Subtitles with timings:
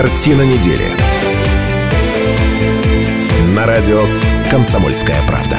[0.00, 0.84] Картина недели.
[3.52, 4.04] На радио
[4.48, 5.58] «Комсомольская правда».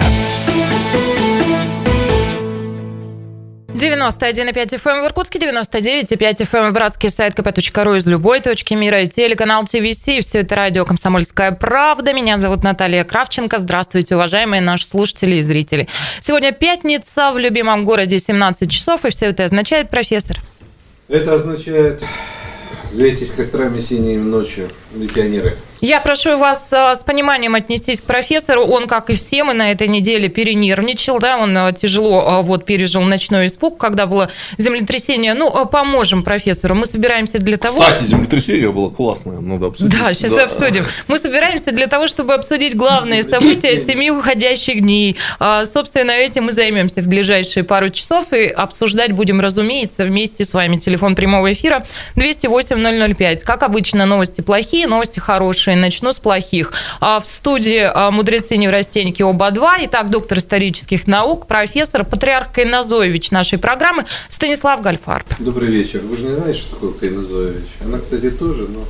[3.73, 8.75] 91,5 FM эм в Иркутске, 99,5 FM эм в Братске, сайт kp.ru из любой точки
[8.75, 10.03] мира и телеканал ТВС.
[10.25, 12.13] Все это радио «Комсомольская правда».
[12.13, 13.57] Меня зовут Наталья Кравченко.
[13.57, 15.89] Здравствуйте, уважаемые наши слушатели и зрители.
[16.21, 20.37] Сегодня пятница в любимом городе 17 часов, и все это означает, профессор?
[21.09, 22.01] Это означает,
[22.91, 24.67] Зайтесь кострами синими ночью,
[25.13, 25.55] пионеры.
[25.81, 28.65] Я прошу вас э, с пониманием отнестись к профессору.
[28.65, 32.65] Он, как и все мы на этой неделе, перенервничал, да, он э, тяжело э, вот
[32.65, 35.33] пережил ночной испуг, когда было землетрясение.
[35.33, 36.75] Ну, поможем профессору.
[36.75, 37.79] Мы собираемся для того...
[37.79, 39.97] Кстати, землетрясение было классное, надо обсудить.
[39.97, 40.45] Да, сейчас да.
[40.45, 40.83] обсудим.
[41.07, 45.15] Мы собираемся для того, чтобы обсудить главные события семи уходящих дней.
[45.71, 50.77] Собственно, этим мы займемся в ближайшие пару часов и обсуждать будем, разумеется, вместе с вами.
[50.77, 51.85] Телефон прямого эфира
[52.15, 53.43] 208 005.
[53.43, 56.73] Как обычно, новости плохие, новости хорошие хорошие, начну с плохих.
[56.99, 59.77] А, в студии а, мудрецы неврастенники оба-два.
[59.81, 65.25] Итак, доктор исторических наук, профессор, патриарх Кайназоевич нашей программы Станислав Гальфарб.
[65.39, 66.01] Добрый вечер.
[66.03, 67.67] Вы же не знаете, что такое Кайназоевич?
[67.83, 68.85] Она, кстати, тоже, но...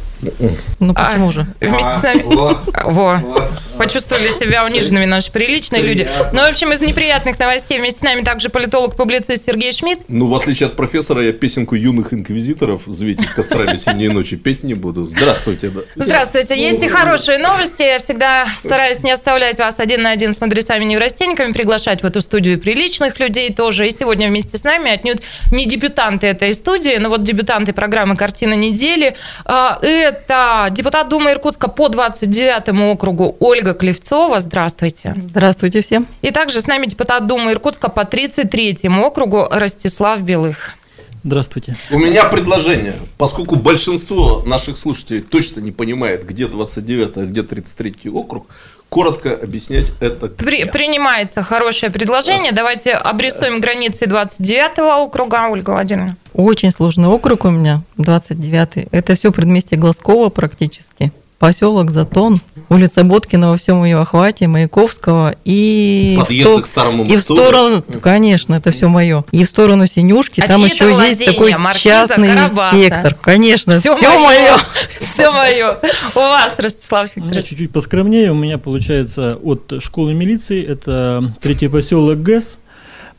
[0.80, 1.48] Ну почему а, же?
[1.62, 2.24] Вместе а, с нами.
[2.24, 3.18] Во, во.
[3.18, 3.50] во.
[3.78, 6.10] Почувствовали себя униженными наши приличные люди.
[6.34, 10.02] Ну, в общем, из неприятных новостей вместе с нами также политолог-публицист Сергей Шмидт.
[10.10, 14.74] Ну, в отличие от профессора, я песенку юных инквизиторов «Звейтесь кострами синей ночи» петь не
[14.74, 15.06] буду.
[15.06, 15.70] Здравствуйте.
[15.70, 15.82] Да.
[15.96, 16.60] Здравствуйте.
[16.60, 17.84] Есть и хорошие новости.
[17.84, 22.60] Я всегда стараюсь не оставлять вас один на один с мудрецами-неврастенниками, приглашать в эту студию
[22.60, 23.88] приличных людей тоже.
[23.88, 25.22] И сегодня вместе с нами отнюдь
[25.54, 29.16] не дебютанты этой студии, но вот дебютанты программы «Картина недели».
[29.46, 29.80] А,
[30.10, 34.40] это депутат Думы Иркутска по 29 округу Ольга Клевцова.
[34.40, 35.16] Здравствуйте.
[35.18, 36.08] Здравствуйте всем.
[36.22, 40.76] И также с нами депутат Думы Иркутска по 33 округу Ростислав Белых.
[41.24, 41.76] Здравствуйте.
[41.92, 42.96] У меня предложение.
[43.18, 48.48] Поскольку большинство наших слушателей точно не понимает, где 29 а где 33 округ,
[48.88, 50.28] коротко объяснять это.
[50.28, 52.52] При, принимается хорошее предложение.
[52.52, 56.16] Давайте обрисуем границы 29 округа, Ольга Владимировна.
[56.34, 63.52] Очень сложный округ у меня, 29 Это все предместье Глазкова практически поселок Затон, улица Боткина
[63.52, 68.72] во всем ее охвате, Маяковского и Подъезд в, к старому и в сторону, конечно, это
[68.72, 72.78] все мое, и в сторону Синюшки, а там еще есть такой частный Карабаса.
[72.78, 74.58] сектор, конечно, все, все мое,
[74.98, 75.78] все мое.
[76.14, 77.48] У вас, Ростислав Викторович.
[77.48, 82.58] чуть-чуть поскромнее, у меня получается от школы милиции, это третий поселок ГЭС,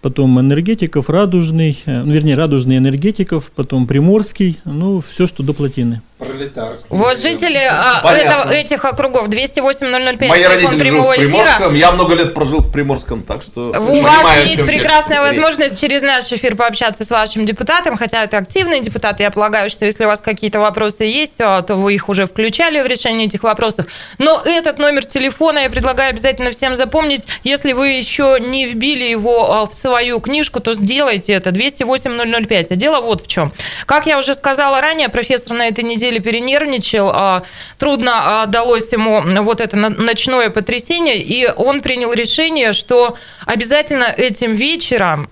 [0.02, 6.02] потом энергетиков, радужный, э, ну, вернее, радужный энергетиков, потом приморский, ну, все, что до плотины.
[6.20, 6.86] Пролетарский.
[6.90, 11.72] Вот жители а, это, этих округов 208-005 Мои родители живут в Приморском, эфира.
[11.72, 16.02] я много лет прожил в Приморском, так что У понимаю, вас есть прекрасная возможность через
[16.02, 20.08] наш эфир пообщаться с вашим депутатом, хотя это активный депутат, я полагаю, что если у
[20.08, 23.86] вас какие-то вопросы есть, то, то вы их уже включали в решение этих вопросов.
[24.18, 27.22] Но этот номер телефона я предлагаю обязательно всем запомнить.
[27.44, 31.50] Если вы еще не вбили его а, в свою книжку, то сделайте это.
[31.50, 32.66] 208-005.
[32.70, 33.52] А дело вот в чем.
[33.86, 37.42] Как я уже сказала ранее, профессор на этой неделе деле перенервничал, а,
[37.78, 43.16] трудно а, далось ему вот это ночное потрясение, и он принял решение, что
[43.46, 45.28] обязательно этим вечером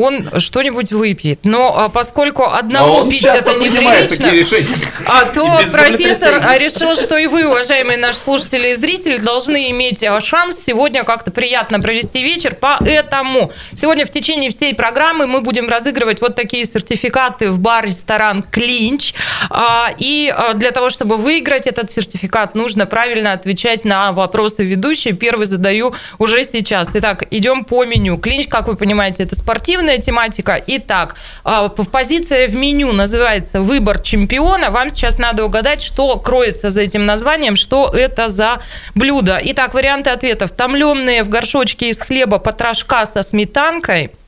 [0.00, 1.40] он что-нибудь выпьет.
[1.44, 4.66] Но а, поскольку одному а пить это неприлично,
[5.06, 10.20] а то профессор решил, что и вы, уважаемые наши слушатели и зрители, должны иметь а,
[10.20, 12.56] шанс сегодня как-то приятно провести вечер.
[12.58, 19.14] Поэтому сегодня в течение всей программы мы будем разыгрывать вот такие сертификаты в бар-ресторан «Клинч».
[19.50, 25.12] А, и а, для того, чтобы выиграть этот сертификат, нужно правильно отвечать на вопросы ведущей.
[25.12, 26.88] Первый задаю уже сейчас.
[26.94, 28.16] Итак, идем по меню.
[28.18, 30.60] «Клинч», как вы понимаете, это спортивный спортивная тематика.
[30.66, 34.70] Итак, а, позиция в меню называется «Выбор чемпиона».
[34.70, 38.60] Вам сейчас надо угадать, что кроется за этим названием, что это за
[38.94, 39.40] блюдо.
[39.42, 40.50] Итак, варианты ответов.
[40.52, 44.10] Томленные в горшочке из хлеба потрошка со сметанкой–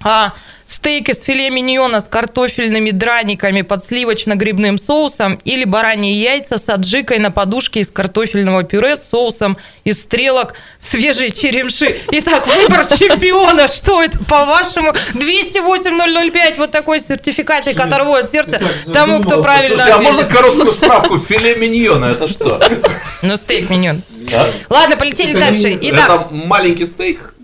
[0.00, 0.34] а
[0.66, 7.18] стейк из филе миньона с картофельными драниками под сливочно-грибным соусом или бараньи яйца с аджикой
[7.18, 12.00] на подушке из картофельного пюре с соусом из стрелок свежей черемши.
[12.12, 13.68] Итак, выбор чемпиона.
[13.68, 14.92] Что это, по-вашему?
[15.14, 18.60] 208-005, вот такой сертификат, который от сердца
[18.92, 21.18] тому, кто правильно Слушай, а можно короткую справку?
[21.18, 22.60] Филе миньона, это что?
[23.22, 24.02] Ну, стейк миньон.
[24.68, 25.78] Ладно, полетели дальше.
[25.80, 27.34] Итак, это маленький стейк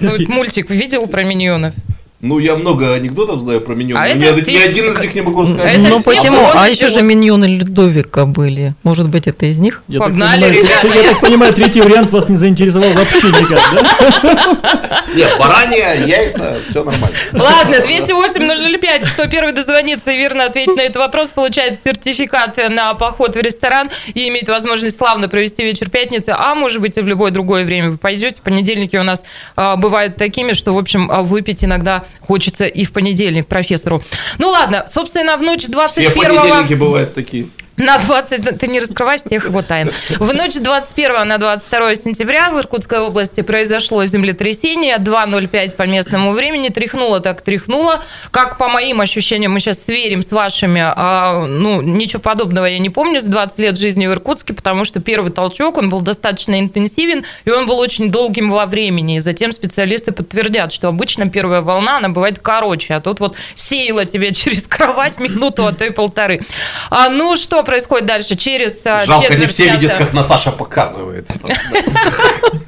[0.00, 1.74] ну, мультик видел про миньонов?
[2.22, 5.44] Ну, я много анекдотов знаю про миньонов, а ни, ни один из них не могу
[5.44, 5.78] сказать.
[5.78, 6.38] Ну, почему?
[6.54, 8.76] А еще же миньоны Людовика были.
[8.84, 9.82] Может быть, это из них?
[9.88, 10.98] Я Погнали, так ребята.
[10.98, 15.04] Я так понимаю, третий вариант вас не заинтересовал вообще никак, да?
[15.16, 17.16] Нет, баранья, яйца, все нормально.
[17.32, 19.10] Ладно, 208-005, 5.
[19.10, 23.90] Кто первый дозвонится и верно ответит на этот вопрос, получает сертификат на поход в ресторан
[24.14, 27.90] и имеет возможность славно провести вечер пятницы, а может быть и в любое другое время
[27.90, 28.40] вы пойдете.
[28.42, 29.24] Понедельники у нас
[29.56, 34.02] а, бывают такими, что, в общем, а, выпить иногда хочется и в понедельник профессору.
[34.38, 37.48] Ну ладно, собственно, в ночь 21 Все понедельники бывают такие.
[37.76, 38.58] На 20...
[38.58, 39.90] Ты не раскрываешь всех его тайн.
[40.18, 44.98] В ночь с 21 на 22 сентября в Иркутской области произошло землетрясение.
[44.98, 46.68] 2.05 по местному времени.
[46.68, 48.02] Тряхнуло так тряхнуло.
[48.30, 50.82] Как по моим ощущениям, мы сейчас сверим с вашими.
[50.84, 55.00] А, ну, ничего подобного я не помню с 20 лет жизни в Иркутске, потому что
[55.00, 59.16] первый толчок, он был достаточно интенсивен, и он был очень долгим во времени.
[59.16, 64.04] И затем специалисты подтвердят, что обычно первая волна, она бывает короче, а тут вот сеяла
[64.04, 66.42] тебе через кровать минуту, а то и полторы.
[66.90, 68.36] А, ну, что происходит дальше?
[68.36, 69.78] Через а, Жалко, не все часа.
[69.78, 71.28] видят, как Наташа показывает.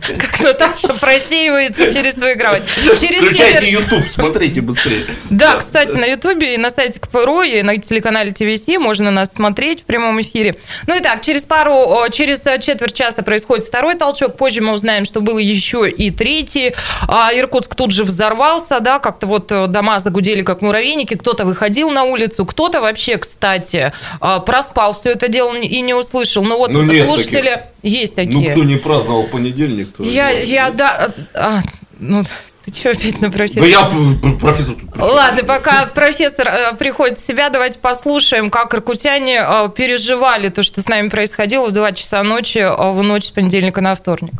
[0.06, 2.64] Как Наташа просеивается через свою кровать.
[2.68, 5.06] Включайте YouTube, смотрите быстрее.
[5.30, 9.82] Да, кстати, на Ютубе и на сайте КПРО, и на телеканале ТВС можно нас смотреть
[9.82, 10.56] в прямом эфире.
[10.86, 14.36] Ну и так, через пару, через э, четверть часа происходит второй толчок.
[14.36, 16.74] Позже мы узнаем, что было еще и третий.
[17.08, 21.14] А Иркутск тут же взорвался, да, как-то вот э, дома загудели как муравейники.
[21.14, 24.40] Кто-то выходил на улицу, кто-то вообще, кстати, э,
[24.84, 26.42] проспал все это дело и не услышал.
[26.42, 28.52] Ну вот Ну, нет слушатели есть Ну, такие.
[28.52, 30.02] кто не праздновал понедельник, то...
[30.02, 31.60] Я, я, да, а,
[31.98, 32.24] ну,
[32.64, 33.60] ты что опять на профессора?
[33.62, 34.76] Да я профессор?
[34.96, 40.80] Ладно, пока профессор э, приходит в себя, давайте послушаем, как иркутяне э, переживали то, что
[40.80, 44.32] с нами происходило в 2 часа ночи э, в ночь с понедельника на вторник.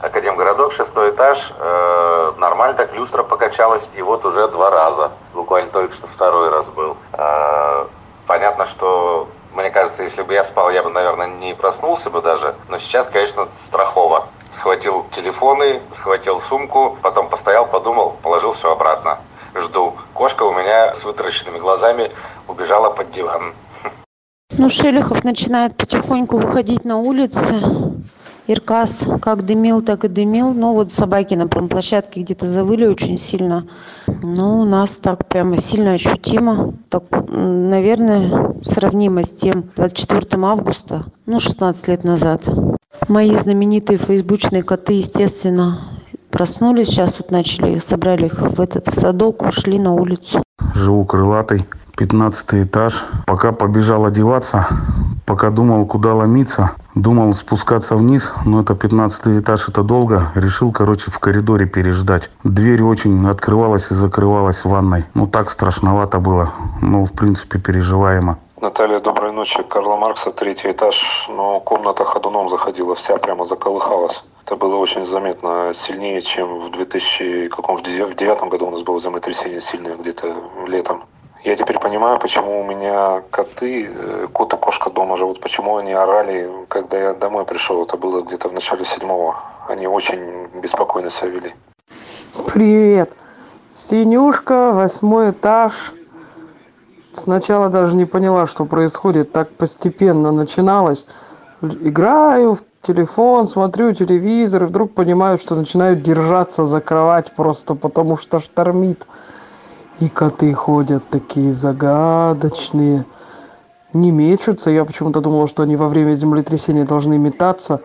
[0.00, 1.52] Академгородок, шестой этаж.
[1.58, 5.10] Э, нормально так люстра покачалась, и вот уже два раза.
[5.34, 6.96] Буквально только что второй раз был.
[7.12, 7.84] Э,
[8.26, 12.54] понятно, что, мне кажется, если бы я спал, я бы, наверное, не проснулся бы даже.
[12.68, 14.28] Но сейчас, конечно, страхово.
[14.50, 19.18] Схватил телефоны, схватил сумку, потом постоял, подумал, положил все обратно.
[19.54, 19.96] Жду.
[20.14, 22.10] Кошка у меня с вытаращенными глазами
[22.46, 23.54] убежала под диван.
[24.56, 27.60] Ну, Шелихов начинает потихоньку выходить на улицы.
[28.46, 30.52] Иркас как дымил, так и дымил.
[30.52, 33.66] Ну, вот собаки на промплощадке где-то завыли очень сильно.
[34.06, 36.74] Ну, у нас так прямо сильно ощутимо.
[36.88, 42.42] Так, наверное, сравнимо с тем 24 августа, ну, 16 лет назад.
[43.08, 46.00] Мои знаменитые фейсбучные коты, естественно,
[46.30, 46.88] проснулись.
[46.88, 50.42] Сейчас вот начали, собрали их в этот в садок, ушли на улицу.
[50.74, 51.64] Живу крылатый,
[52.00, 53.04] 15 этаж.
[53.26, 54.66] Пока побежал одеваться,
[55.26, 60.32] пока думал, куда ломиться, думал спускаться вниз, но это 15 этаж, это долго.
[60.34, 62.30] Решил, короче, в коридоре переждать.
[62.42, 65.04] Дверь очень открывалась и закрывалась в ванной.
[65.12, 66.52] Ну, так страшновато было.
[66.80, 68.38] Ну, в принципе, переживаемо.
[68.62, 69.62] Наталья, доброй ночи.
[69.68, 71.28] Карла Маркса, третий этаж.
[71.28, 74.24] Но комната ходуном заходила, вся прямо заколыхалась.
[74.46, 78.70] Это было очень заметно, сильнее, чем в 2000, каком, в дев- в девятом году у
[78.70, 80.34] нас было землетрясение сильное, где-то
[80.66, 81.02] летом.
[81.42, 85.92] Я теперь понимаю, почему у меня коты, э, кот и кошка дома живут, почему они
[85.92, 87.82] орали, когда я домой пришел.
[87.82, 89.36] Это было где-то в начале седьмого.
[89.66, 91.54] Они очень беспокойно себя вели.
[92.46, 93.14] Привет.
[93.72, 95.94] Синюшка, восьмой этаж.
[97.14, 99.32] Сначала даже не поняла, что происходит.
[99.32, 101.06] Так постепенно начиналось.
[101.62, 108.18] Играю в телефон, смотрю телевизор, и вдруг понимаю, что начинаю держаться за кровать просто потому,
[108.18, 109.06] что штормит.
[110.00, 113.04] И коты ходят такие загадочные.
[113.92, 114.70] Не мечутся.
[114.70, 117.82] Я почему-то думала, что они во время землетрясения должны метаться.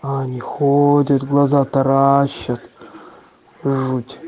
[0.00, 2.60] А они ходят, глаза таращат.
[3.62, 4.18] Жуть.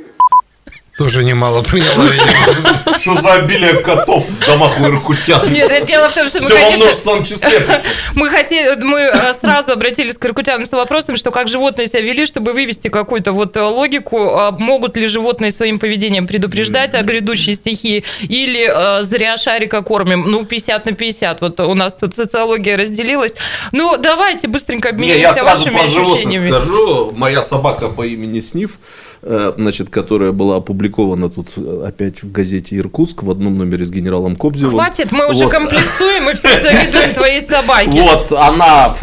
[1.01, 2.99] Тоже немало приняло, видимо.
[2.99, 5.51] Что за обилие котов в домах у иркутян?
[5.51, 7.83] Нет, дело в том, что мы, Все во множественном числе.
[8.15, 12.27] мы хотели, мы э, сразу обратились к иркутянам с вопросом, что как животные себя вели,
[12.27, 17.55] чтобы вывести какую-то вот э, логику, э, могут ли животные своим поведением предупреждать о грядущей
[17.55, 23.35] стихии, или зря шарика кормим, ну, 50 на 50, вот у нас тут социология разделилась.
[23.73, 26.51] Ну, давайте быстренько я сразу вашими про животных ощущениями.
[26.51, 27.13] скажу.
[27.17, 28.79] Моя собака по имени Сниф,
[29.23, 30.90] значит, которая была опубликована
[31.29, 34.75] тут э, опять в газете «Иркутск» в одном номере с генералом Кобзевым.
[34.75, 35.53] Хватит, мы уже Вот.
[35.53, 38.03] комплексуем и все завидуем твоей собаке.
[38.03, 38.95] Вот, она,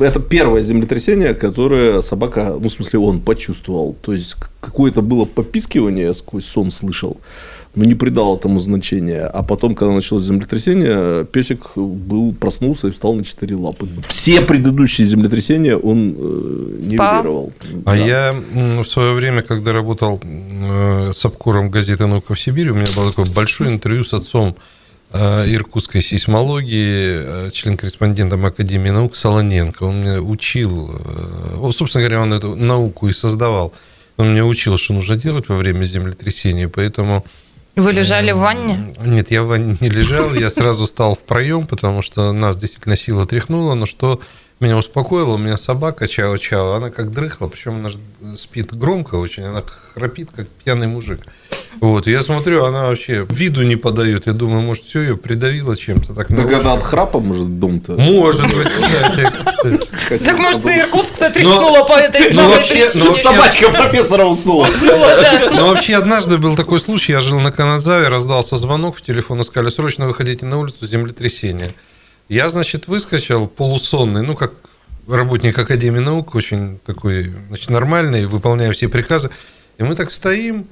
[0.00, 3.96] это первое землетрясение, которое собака, ну, в смысле, он почувствовал.
[4.02, 7.18] То есть, какое-то было попискивание, сквозь сон слышал,
[7.74, 9.22] но не придал этому значения.
[9.22, 13.88] А потом, когда началось землетрясение, песик был, проснулся и встал на четыре лапы.
[14.08, 17.52] Все предыдущие землетрясения он э, нивелировал.
[17.84, 17.96] А Да.
[17.96, 18.34] я
[18.82, 23.10] в свое время, когда работал э, с обкором газеты «Наука в Сибири», у меня было
[23.10, 24.54] такое большое интервью с отцом
[25.12, 29.82] э, иркутской сейсмологии, э, член-корреспондентом Академии наук Солоненко.
[29.82, 33.72] Он меня учил, э, собственно говоря, он эту науку и создавал.
[34.16, 37.24] Он меня учил, что нужно делать во время землетрясения, поэтому
[37.76, 38.94] Вы лежали в ванне?
[39.04, 42.96] Нет, я в ванне не лежал, я сразу стал в проем, потому что нас действительно
[42.96, 44.20] сила тряхнула, но что
[44.64, 47.90] меня успокоило, у меня собака Чао-Чао, она как дрыхла, причем она
[48.36, 49.62] спит громко очень, она
[49.94, 51.20] храпит, как пьяный мужик.
[51.80, 56.14] Вот, я смотрю, она вообще виду не подает, я думаю, может, все ее придавило чем-то.
[56.14, 57.92] Так Так это от храпа, может, дом-то?
[57.92, 60.18] Может быть, кстати.
[60.24, 63.04] Так может, и Иркутск-то тряхнуло по этой ну, самой вообще- причине?
[63.04, 64.66] ну, Собачка профессора уснула.
[65.52, 69.44] Ну, вообще, однажды был такой случай, я жил на Канадзаве, раздался звонок в телефон, и
[69.44, 71.74] сказали, срочно выходите на улицу, землетрясение.
[72.28, 74.52] Я, значит, выскочил полусонный, ну, как
[75.06, 79.30] работник Академии наук, очень такой, значит, нормальный, выполняя все приказы.
[79.78, 80.66] И мы так стоим,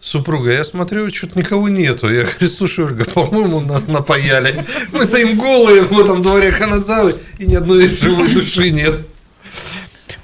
[0.00, 2.12] с супругой, я смотрю, что-то никого нету.
[2.12, 4.64] Я говорю, слушай, Ольга, по-моему, нас напаяли.
[4.92, 9.00] Мы стоим голые в этом дворе Канадзавы, и ни одной живой души нет.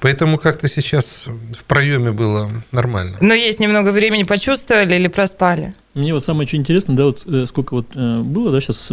[0.01, 3.17] Поэтому как-то сейчас в проеме было нормально.
[3.21, 5.75] Но есть немного времени, почувствовали или проспали?
[5.95, 8.91] Мне вот самое что интересно, да, вот э, сколько вот э, было, да, сейчас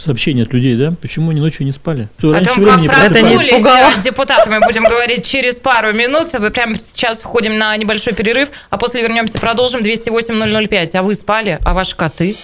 [0.00, 2.08] сообщений от людей, да, почему они ночью не спали?
[2.18, 6.28] Что О раньше том, времени как проснулись э, депутаты, мы будем говорить через пару минут.
[6.38, 10.96] Мы Прямо сейчас входим на небольшой перерыв, а после вернемся, продолжим 208-005.
[10.96, 11.58] А вы спали?
[11.64, 12.34] А ваши коты?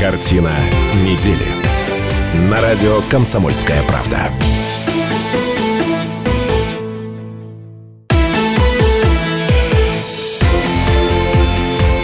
[0.00, 0.52] Картина
[1.04, 1.46] недели.
[2.50, 4.28] На радио «Комсомольская правда».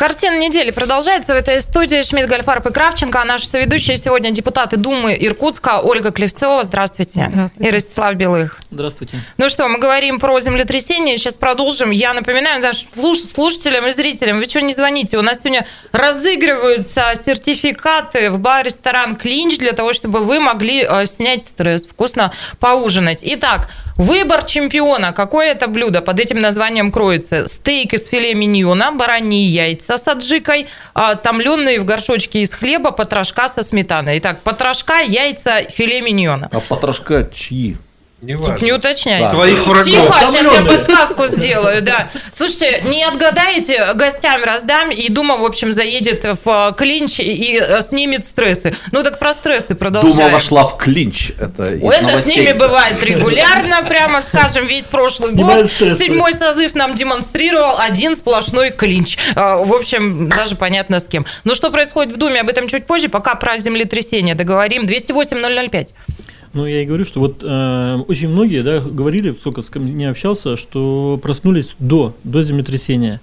[0.00, 2.00] Картина недели продолжается в этой студии.
[2.00, 3.20] Шмидт, Гольфарб и Кравченко.
[3.20, 6.64] А наши соведущие сегодня депутаты Думы Иркутска Ольга Клевцова.
[6.64, 7.28] Здравствуйте.
[7.30, 7.68] Здравствуйте.
[7.68, 8.58] И Ростислав Белых.
[8.70, 9.18] Здравствуйте.
[9.36, 11.18] Ну что, мы говорим про землетрясение.
[11.18, 11.90] Сейчас продолжим.
[11.90, 15.18] Я напоминаю нашим слуш- слушателям и зрителям, вы что не звоните?
[15.18, 21.46] У нас сегодня разыгрываются сертификаты в бар-ресторан «Клинч» для того, чтобы вы могли э, снять
[21.46, 23.18] стресс, вкусно поужинать.
[23.20, 23.68] Итак,
[24.00, 25.12] выбор чемпиона.
[25.12, 27.46] Какое это блюдо под этим названием кроется?
[27.46, 33.48] Стейк из филе миньона, бараньи яйца с аджикой, а, томленные в горшочке из хлеба, потрошка
[33.48, 34.18] со сметаной.
[34.18, 36.48] Итак, потрошка, яйца, филе миньона.
[36.50, 37.76] А потрошка чьи?
[38.22, 39.30] Не Тут не уточняйте.
[39.30, 39.86] Твоих врагов.
[39.86, 42.10] Тихо, сейчас я подсказку сделаю, да.
[42.34, 48.26] Слушайте, не отгадаете, гостям раздам, и Дума, в общем, заедет в клинч и э, снимет
[48.26, 48.76] стрессы.
[48.92, 50.16] Ну так про стрессы продолжаем.
[50.16, 51.30] Дума вошла в клинч.
[51.40, 55.72] Это, из Это с ними бывает регулярно, прямо скажем, весь прошлый Снимают год.
[55.72, 56.04] стрессы.
[56.04, 59.16] Седьмой созыв нам демонстрировал один сплошной клинч.
[59.34, 61.24] А, В общем, даже понятно с кем.
[61.44, 63.08] Но что происходит в Думе, об этом чуть позже.
[63.08, 64.82] Пока про землетрясение договорим.
[64.82, 65.88] 208-005.
[66.52, 70.56] Ну, я и говорю, что вот э, очень многие, да, говорили, сколько с не общался,
[70.56, 73.20] что проснулись до, до землетрясения.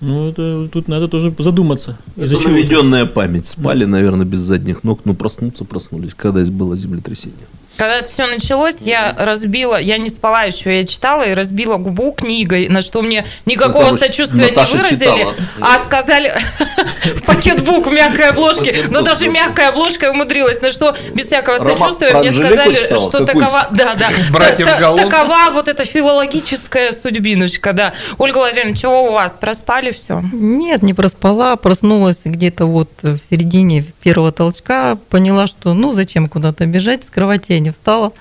[0.00, 1.98] Ну, это, тут надо тоже задуматься.
[2.16, 2.50] Это чего?
[2.50, 3.46] наведенная память.
[3.46, 7.46] Спали, наверное, без задних ног, но проснуться проснулись, когда было землетрясение.
[7.76, 12.12] Когда это все началось, я разбила, я не спала еще, я читала и разбила губу
[12.12, 15.34] книгой, на что мне никакого что сочувствия Наташа не выразили, читала.
[15.60, 16.32] а сказали
[17.04, 22.14] в пакетбук в мягкой обложке, но даже мягкая обложка умудрилась, на что без всякого сочувствия
[22.14, 24.08] мне сказали, что такова, да, да,
[24.96, 27.92] такова вот эта филологическая судьбиночка, да.
[28.16, 30.22] Ольга Владимировна, чего у вас, проспали все?
[30.32, 36.64] Нет, не проспала, проснулась где-то вот в середине первого толчка, поняла, что ну зачем куда-то
[36.64, 38.12] бежать, с кровати не встала.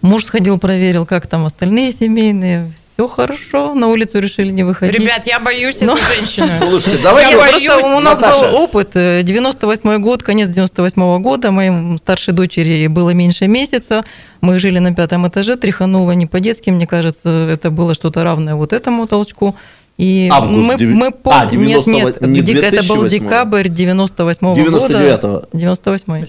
[0.00, 2.72] Муж сходил, проверил, как там остальные семейные.
[2.94, 4.98] Все хорошо, на улицу решили не выходить.
[5.00, 5.94] Ребят, я боюсь Ну.
[5.96, 6.48] эту женщину.
[6.58, 8.48] Слушайте, Я давайте просто, у нас Наташа.
[8.48, 14.04] был опыт, э, 98 год, конец 98 года, моей старшей дочери было меньше месяца,
[14.40, 18.72] мы жили на пятом этаже, тряхануло не по-детски, мне кажется, это было что-то равное вот
[18.72, 19.54] этому толчку.
[19.98, 21.50] И Август мы, деви- мы пом- А, нет,
[21.84, 23.08] 90 нет, не дек- это был 2008.
[23.18, 24.60] декабрь 98 года.
[24.60, 25.42] 99-го.
[25.52, 26.24] 98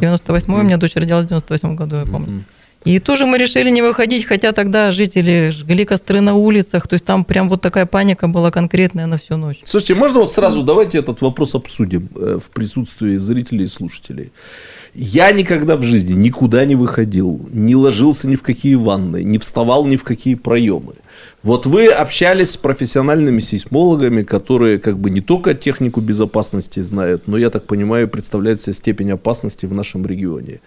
[0.00, 2.44] 98 у меня дочь родилась в 98 году, я помню.
[2.84, 7.04] И тоже мы решили не выходить, хотя тогда жители жгли костры на улицах, то есть
[7.04, 9.58] там прям вот такая паника была конкретная на всю ночь.
[9.62, 14.32] Слушайте, можно вот сразу давайте этот вопрос обсудим э, в присутствии зрителей и слушателей.
[14.94, 19.84] Я никогда в жизни никуда не выходил, не ложился ни в какие ванны, не вставал
[19.86, 20.94] ни в какие проемы.
[21.42, 27.36] Вот вы общались с профессиональными сейсмологами, которые как бы не только технику безопасности знают, но,
[27.36, 30.60] я так понимаю, представляют себе степень опасности в нашем регионе.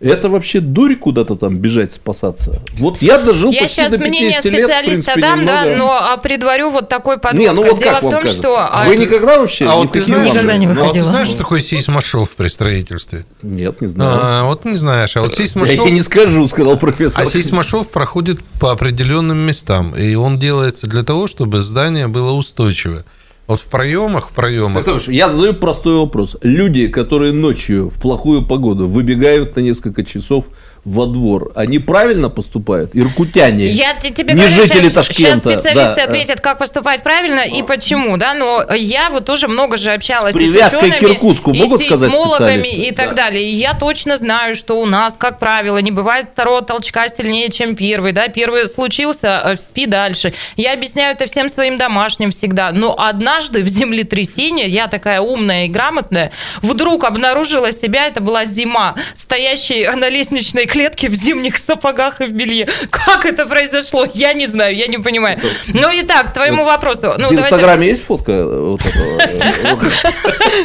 [0.00, 2.62] Это вообще дурь куда-то там бежать спасаться?
[2.78, 5.64] Вот я дожил Я почти сейчас до мнение 50 лет, в специалиста принципе, дам, да,
[5.64, 5.78] немного.
[5.78, 7.48] но а, предварю вот такой подводкой.
[7.48, 8.40] Не, ну вот Дело как в вам том, кажется?
[8.40, 8.56] что...
[8.58, 10.32] а, Вы никогда вообще А ни вот ты знаешь?
[10.32, 13.26] Никогда не ну, а вот ты знаешь, что такое сейсмошов при строительстве?
[13.42, 14.10] Нет, не знаю.
[14.22, 15.16] А, вот не знаешь.
[15.16, 15.74] А вот Я сейсмошов...
[15.74, 17.20] ей не скажу, сказал профессор.
[17.20, 23.04] А сейсмошов проходит по определенным местам, и он делается для того, чтобы здание было устойчивое.
[23.46, 24.84] Вот в проемах, в проемах.
[24.84, 26.36] Слушай, я задаю простой вопрос.
[26.42, 30.44] Люди, которые ночью в плохую погоду выбегают на несколько часов
[30.84, 32.94] во двор, они правильно поступают?
[32.94, 35.40] Иркутяне, Я тебе не говорю, жители сейчас, Ташкента.
[35.40, 36.04] Сейчас специалисты да.
[36.04, 40.36] ответят, как поступать правильно и почему, да, но я вот тоже много же общалась С
[40.36, 42.86] привязкой и с к Иркутску и могут с сказать сейсмологами специалисты?
[42.86, 43.24] и так Да.
[43.24, 43.44] далее.
[43.44, 47.76] И я точно знаю, что у нас, как правило, не бывает второго толчка сильнее, чем
[47.76, 50.32] первый, да, первый случился, э, спи дальше.
[50.56, 55.68] Я объясняю это всем своим домашним всегда, но однажды в землетрясение, я такая умная и
[55.68, 56.32] грамотная,
[56.62, 62.32] вдруг обнаружила себя, это была зима, стоящей на лестничной клетке в зимних сапогах и в
[62.32, 62.68] белье.
[62.90, 64.06] Как это произошло?
[64.14, 65.40] Я не знаю, я не понимаю.
[65.66, 67.14] Ну, итак, к твоему вопросу.
[67.18, 69.78] Ну, в давайте- Инстаграме есть фотка э, вот этого?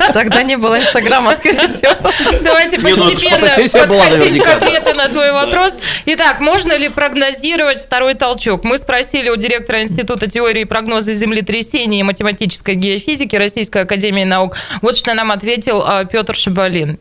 [0.13, 1.93] Тогда не было Инстаграма, скорее всего.
[2.41, 5.73] Давайте ну, постепенно подходить к ответу на твой вопрос.
[6.05, 8.63] Итак, можно ли прогнозировать второй толчок?
[8.63, 14.55] Мы спросили у директора Института теории и прогноза землетрясений и математической геофизики Российской Академии Наук.
[14.81, 16.99] Вот что нам ответил а, Петр Шабалин.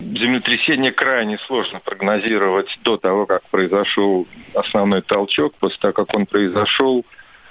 [0.00, 5.54] Землетрясение крайне сложно прогнозировать до того, как произошел основной толчок.
[5.58, 7.04] После того, как он произошел,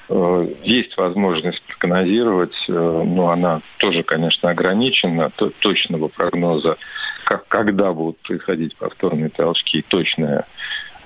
[0.10, 5.30] э, есть возможность прогнозировать, э, но она тоже, конечно, ограничена.
[5.30, 6.78] То- Точного прогноза,
[7.26, 10.46] как, когда будут происходить повторные толчки, и точная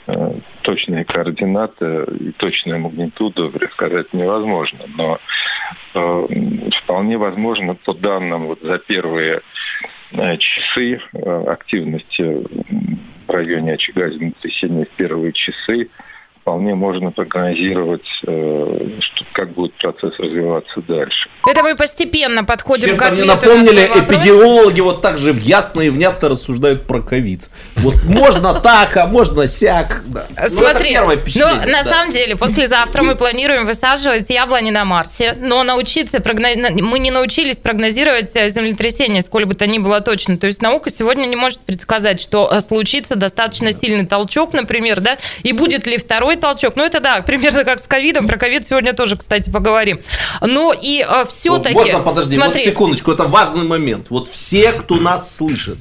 [0.08, 4.80] э, точные координаты и точную магнитуду предсказать невозможно.
[4.96, 5.20] Но
[5.96, 6.28] э,
[6.84, 9.42] вполне возможно по данным вот за первые э,
[10.12, 12.44] часы э, активности
[13.28, 15.90] в районе очага землетрясения в первые часы
[16.46, 21.28] вполне можно прогнозировать, э, что, как будет процесс развиваться дальше.
[21.44, 25.82] Это мы постепенно подходим Чем-то к мне ответу напомнили, на эпидемиологи вот так же ясно
[25.82, 27.50] и внятно рассуждают про ковид.
[27.78, 30.04] Вот можно так, а можно сяк.
[30.08, 31.66] Ну, Смотри, впечатление.
[31.66, 37.58] на самом деле послезавтра мы планируем высаживать яблони на Марсе, но научиться мы не научились
[37.58, 40.38] прогнозировать э, землетрясение, сколь бы то ни было точно.
[40.38, 45.18] То есть наука сегодня не может предсказать, что э, случится достаточно сильный толчок, например, да,
[45.42, 46.76] и будет ли второй толчок.
[46.76, 48.28] Ну это да, примерно как с ковидом.
[48.28, 50.02] Про ковид сегодня тоже, кстати, поговорим.
[50.42, 51.76] Но и Вот все-таки...
[51.76, 54.08] Можно, подожди, вот секундочку, это важный момент.
[54.10, 55.78] Вот все, кто нас слышит,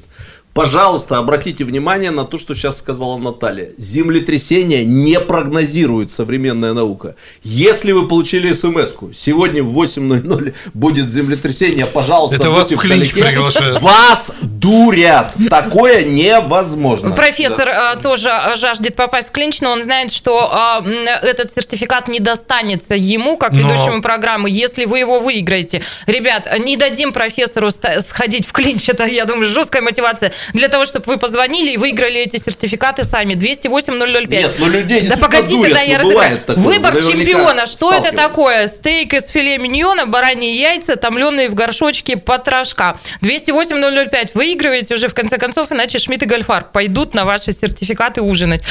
[0.54, 3.70] пожалуйста, обратите внимание на то, что сейчас сказала Наталья.
[3.76, 7.16] Землетрясение не прогнозирует современная наука.
[7.42, 13.82] Если вы получили смс сегодня в 8.00 будет землетрясение, пожалуйста, Это вас в клинч приглашают.
[13.82, 15.34] Вас дурят.
[15.50, 17.10] Такое невозможно.
[17.10, 22.08] Профессор э, тоже э, жаждет попасть в клинч, но он знает, что э, этот сертификат
[22.08, 25.82] не достанется ему, как Но- ведущему программы, если вы его выиграете.
[26.06, 31.06] Ребят, не дадим профессору сходить в клинч, это, я думаю, жесткая мотивация, для того, чтобы
[31.06, 33.34] вы позвонили и выиграли эти сертификаты сами.
[33.34, 34.26] 208-005.
[34.28, 37.66] Нет, ну людей Да погоди, тогда я ну, бывает такое, Выбор чемпиона.
[37.66, 38.66] Что это такое?
[38.66, 42.98] Стейк из филе миньона, бараньи яйца, томленые в горшочке потрошка.
[43.22, 44.30] 208-005.
[44.34, 48.62] Выигрываете уже в конце концов, иначе Шмидт и Гольфар пойдут на ваши сертификаты ужинать.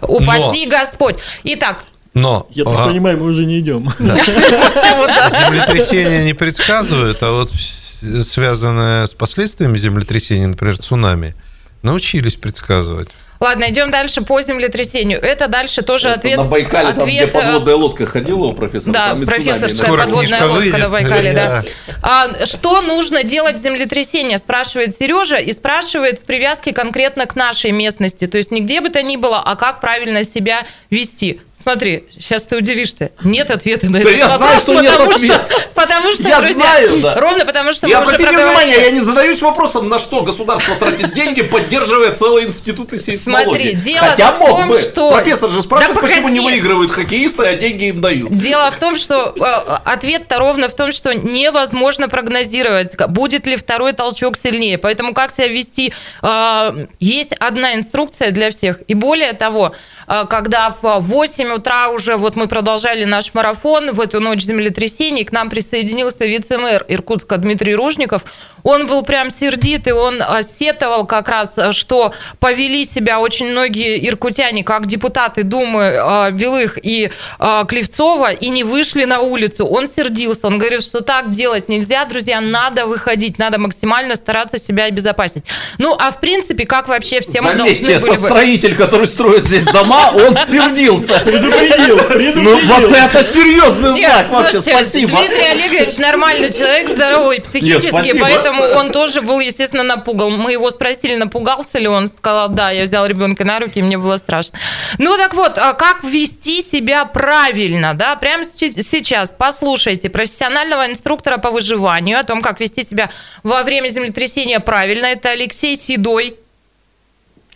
[0.00, 1.16] Упаси Господь.
[1.44, 3.90] Итак, Но Я так а, понимаю, мы уже не идем.
[3.98, 11.34] землетрясения не предсказывают, а вот связанное с последствиями землетрясения, например, цунами,
[11.82, 13.08] научились предсказывать.
[13.40, 15.20] ладно, идем дальше по землетрясению.
[15.20, 16.36] Это дальше тоже Это ответ.
[16.36, 18.92] на Байкале, там, где ответ, э, подводная лодка ходила у профессора.
[18.92, 20.78] Да, там цунами профессорская Скоро подводная лодка выйдет.
[20.78, 21.62] на Байкале, да.
[21.62, 21.64] Да.
[22.02, 27.72] А, что нужно делать в землетрясении, спрашивает Сережа, и спрашивает в привязке конкретно к нашей
[27.72, 28.26] местности.
[28.26, 31.40] То есть нигде бы то ни было, а как правильно себя вести.
[31.62, 33.10] Смотри, сейчас ты удивишься.
[33.22, 35.46] Нет ответа на Да этот я знаю, вопрос, что нет потому ответа.
[35.74, 37.14] Потому что, Я друзья, знаю, да.
[37.20, 38.42] ровно потому что Я мы уже проговорили.
[38.44, 43.44] внимание, я не задаюсь вопросом, на что государство тратит деньги, поддерживая целые институты сейсмологии.
[43.46, 44.78] Смотри, дело Хотя в мог том, бы.
[44.80, 48.36] что- Профессор же спрашивает, Да почему не выигрывают хоккеисты, а деньги им дают.
[48.36, 53.92] Дело в том, что э, ответ-то ровно в том, что невозможно прогнозировать, будет ли второй
[53.92, 54.78] толчок сильнее.
[54.78, 55.92] Поэтому как себя вести?
[56.22, 58.80] Э, Есть одна инструкция для всех.
[58.88, 59.72] И более того,
[60.08, 65.24] э, когда в 8 утра уже вот мы продолжали наш марафон в эту ночь землетрясений,
[65.24, 68.22] к нам присоединился вице-мэр Иркутска Дмитрий Ружников.
[68.62, 74.64] Он был прям сердит, и он сетовал как раз, что повели себя очень многие иркутяне,
[74.64, 79.66] как депутаты Думы э, Белых и э, Клевцова, и не вышли на улицу.
[79.66, 84.84] Он сердился, он говорит, что так делать нельзя, друзья, надо выходить, надо максимально стараться себя
[84.84, 85.44] обезопасить.
[85.78, 90.12] Ну, а в принципе, как вообще все мы должны были строитель, который строит здесь дома,
[90.14, 91.22] он сердился.
[91.32, 92.42] Предупредил, предупредил.
[92.42, 95.16] Ну, вот это серьезный Нет, знак вообще, спасибо.
[95.18, 100.36] Дмитрий Олегович нормальный человек, здоровый психически, поэтому он тоже был, естественно, напуган.
[100.36, 103.98] Мы его спросили, напугался ли он, сказал, да, я взял ребенка на руки, и мне
[103.98, 104.58] было страшно.
[104.98, 111.50] Ну так вот, а как вести себя правильно, да, прямо сейчас послушайте профессионального инструктора по
[111.50, 113.10] выживанию о том, как вести себя
[113.42, 115.06] во время землетрясения правильно.
[115.06, 116.36] Это Алексей Седой.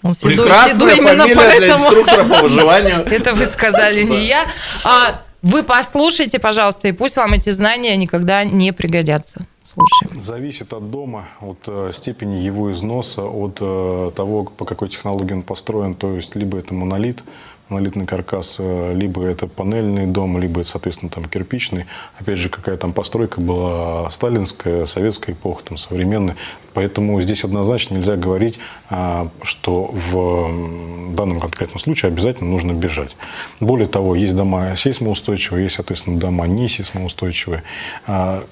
[0.06, 1.84] Он седой, Прекрасная седой именно фамилия для поэтому.
[1.84, 3.06] инструктора по выживанию.
[3.06, 4.46] Это вы сказали, не я.
[4.84, 9.46] А вы послушайте, пожалуйста, и пусть вам эти знания никогда не пригодятся.
[9.62, 10.20] Слушаем.
[10.20, 15.42] Зависит от дома, от э, степени его износа, от э, того, по какой технологии он
[15.42, 15.94] построен.
[15.94, 17.22] То есть, либо это монолит,
[17.68, 21.86] монолитный каркас, э, либо это панельный дом, либо это, соответственно, там кирпичный.
[22.18, 26.36] Опять же, какая там постройка была сталинская, советская эпоха, там, современная.
[26.74, 33.16] Поэтому здесь однозначно нельзя говорить, а, что в данном конкретном случае обязательно нужно бежать.
[33.60, 37.62] Более того, есть дома сейсмоустойчивые, есть, соответственно, дома не сейсмоустойчивые.
[38.06, 38.44] А,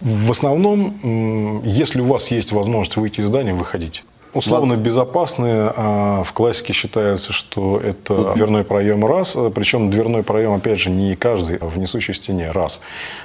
[0.00, 4.02] в основном, если у вас есть возможность выйти из здания, выходите.
[4.34, 10.52] Условно безопасные, а, в классике считается, что это дверной проем раз, а, причем дверной проем,
[10.52, 12.80] опять же, не каждый, а в несущей стене раз.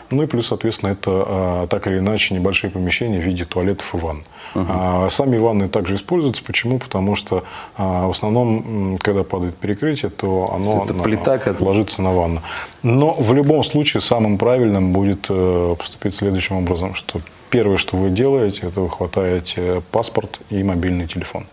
[0.09, 3.97] Ну и плюс, соответственно, это а, так или иначе небольшие помещения в виде туалетов и
[3.97, 4.23] ванн.
[4.55, 6.43] А, Сами ванны также используются.
[6.43, 6.79] Почему?
[6.79, 7.43] Потому что
[7.75, 12.41] а, в основном, когда падает перекрытие, то оно Это на- плита, как- ложится на ванну.
[12.81, 17.21] Но в любом случае самым правильным будет э, поступить следующим образом, что
[17.53, 21.45] первое, что вы делаете, это вы хватаете паспорт и мобильный телефон.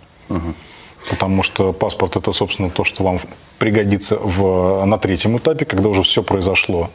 [1.10, 3.18] Потому что паспорт это, собственно, то, что вам
[3.58, 6.90] пригодится в, на третьем этапе, когда уже все произошло.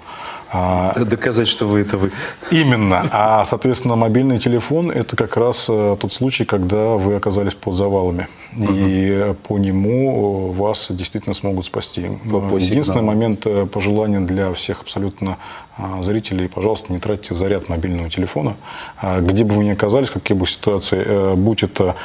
[0.51, 2.11] А, Доказать, что вы это вы.
[2.51, 3.03] Именно.
[3.11, 8.27] А, соответственно, мобильный телефон– это как раз э, тот случай, когда вы оказались под завалами.
[8.57, 12.03] И э, по нему э, вас действительно смогут спасти.
[12.29, 13.05] по Единственный сигналу.
[13.05, 15.37] момент э, пожелания для всех абсолютно
[15.77, 18.55] а, зрителей, пожалуйста, не тратьте заряд мобильного телефона.
[18.97, 21.95] А, Где бы вы ни оказались, какие бы ситуации, э, будь это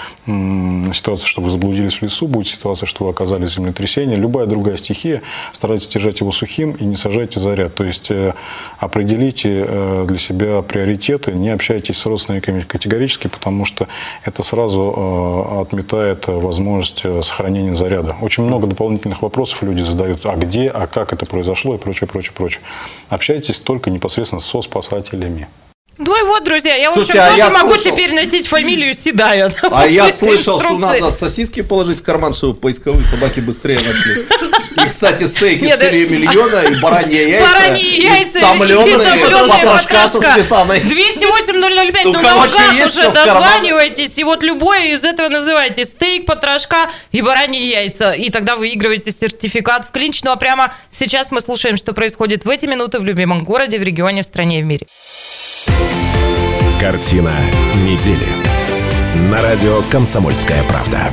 [0.92, 4.76] ситуация, что вы заблудились в лесу, будь ситуация, что вы оказались в землетрясении, любая другая
[4.76, 7.74] стихия, старайтесь держать его сухим и не сажайте заряд.
[7.74, 8.34] То есть э,
[8.78, 13.86] определите э, для себя приоритеты, не общайтесь с родственниками категорически, потому что
[14.24, 18.16] это сразу отметает возможность сохранения заряда.
[18.20, 22.32] Очень много дополнительных вопросов люди задают, а где, а как это произошло и прочее, прочее,
[22.34, 22.62] прочее.
[23.08, 25.48] Общайтесь только непосредственно со спасателями.
[25.98, 28.94] Ну и вот, друзья, я, в общем, Слушайте, а тоже могу слышал- теперь носить фамилию
[28.94, 29.52] Седая.
[29.70, 31.00] А я слышал, что инструкции.
[31.00, 34.24] надо сосиски положить в карман, чтобы поисковые собаки быстрее нашли.
[34.76, 37.48] И, кстати, стейки Нет, в филе да- миллиона и бараньи яйца.
[37.52, 40.80] Бараньи яйца, и томленые, потрошка со сметаной.
[40.80, 45.84] 208-005, Ну, наугад уже дозванивайтесь, и вот любое из этого называйте.
[45.84, 48.12] Стейк, потрошка и бараньи яйца.
[48.12, 50.22] И тогда выигрываете сертификат в клинч.
[50.22, 53.82] Ну а прямо сейчас мы слушаем, что происходит в эти минуты в любимом городе, в
[53.82, 54.86] регионе, в стране и в мире.
[56.80, 57.34] Картина
[57.76, 58.26] недели.
[59.30, 61.12] На радио «Комсомольская правда».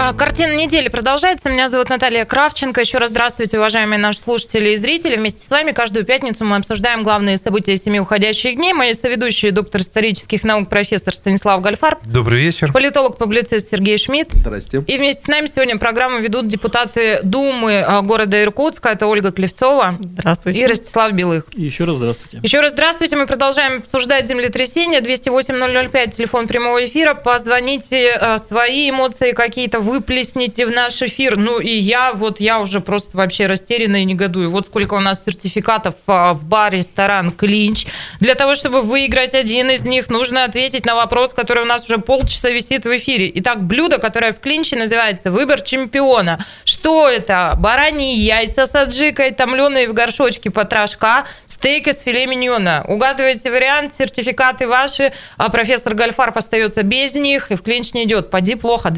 [0.00, 1.50] А, Картина недели продолжается.
[1.50, 2.80] Меня зовут Наталья Кравченко.
[2.80, 5.16] Еще раз здравствуйте, уважаемые наши слушатели и зрители.
[5.16, 8.74] Вместе с вами каждую пятницу мы обсуждаем главные события семи уходящих дней.
[8.74, 12.72] Мои соведущие доктор исторических наук профессор Станислав Гальфарб, Добрый вечер.
[12.72, 14.34] политолог-публицист Сергей Шмидт.
[14.34, 14.84] Здрасте.
[14.86, 18.90] И вместе с нами сегодня программу ведут депутаты Думы а, города Иркутска.
[18.90, 20.60] Это Ольга Клевцова Здравствуйте.
[20.60, 21.42] и Ростислав Белых.
[21.54, 22.38] И еще раз здравствуйте.
[22.44, 23.16] Еще раз здравствуйте.
[23.16, 25.00] Мы продолжаем обсуждать землетрясение.
[25.00, 27.14] 208-005, телефон прямого эфира.
[27.14, 31.36] Позвоните, э, свои эмоции какие-то выплесните в наш эфир.
[31.36, 34.50] Ну и я, вот я уже просто вообще растеряна и негодую.
[34.50, 37.86] Вот сколько у нас сертификатов а, в бар, ресторан, клинч.
[38.20, 41.98] Для того, чтобы выиграть один из них, нужно ответить на вопрос, который у нас уже
[41.98, 43.30] полчаса висит в эфире.
[43.36, 46.44] Итак, блюдо, которое в клинче называется «Выбор чемпиона».
[46.64, 47.54] Что это?
[47.58, 52.84] Бараньи яйца с аджикой, томленые в горшочке потрошка, стейк из филе миньона.
[52.86, 58.30] Угадываете вариант, сертификаты ваши, а профессор Гальфарб остается без них, и в клинч не идет.
[58.30, 58.90] Поди плохо.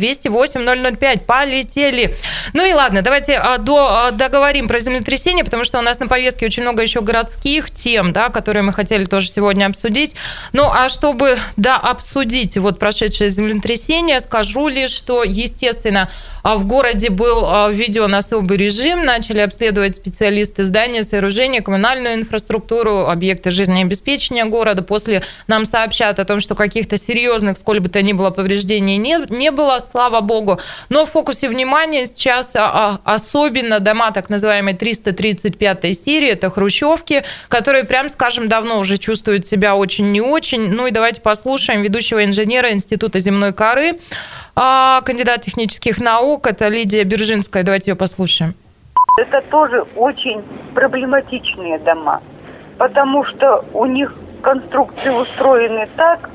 [0.75, 2.17] 208-005, полетели.
[2.53, 6.07] Ну и ладно, давайте а, до, а, договорим про землетрясение, потому что у нас на
[6.07, 10.17] повестке очень много еще городских тем, да, которые мы хотели тоже сегодня обсудить.
[10.53, 16.11] Ну а чтобы, да, обсудить вот прошедшее землетрясение, скажу лишь, что, естественно,
[16.45, 23.51] в городе был а, введен особый режим, начали обследовать специалисты здания, сооружения, коммунальную инфраструктуру, объекты
[23.51, 24.83] жизнеобеспечения города.
[24.83, 29.19] После нам сообщат о том, что каких-то серьезных, сколь бы то ни было, повреждений не,
[29.29, 30.61] не было, слава богу.
[30.89, 37.85] Но в фокусе внимания сейчас а, особенно дома так называемой 335 серии, это хрущевки, которые,
[37.85, 40.71] прям скажем, давно уже чувствуют себя очень не очень.
[40.73, 43.99] Ну и давайте послушаем ведущего инженера Института земной коры,
[44.55, 47.63] кандидат технических наук, это Лидия Биржинская.
[47.63, 48.55] Давайте ее послушаем.
[49.17, 50.43] Это тоже очень
[50.75, 52.23] проблематичные дома,
[52.79, 56.31] потому что у них конструкции устроены так,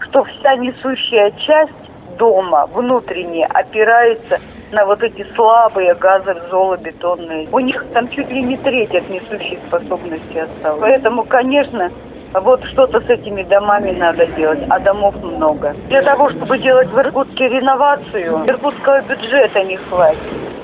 [0.00, 4.40] что вся несущая часть дома внутренняя опирается
[4.72, 7.48] на вот эти слабые газозолобетонные.
[7.50, 10.80] У них там чуть ли не треть от несущей способности осталось.
[10.80, 11.90] Поэтому, конечно,
[12.34, 15.74] вот что-то с этими домами надо делать, а домов много.
[15.88, 20.18] Для того, чтобы делать в Иркутске реновацию, иркутского бюджета не хватит.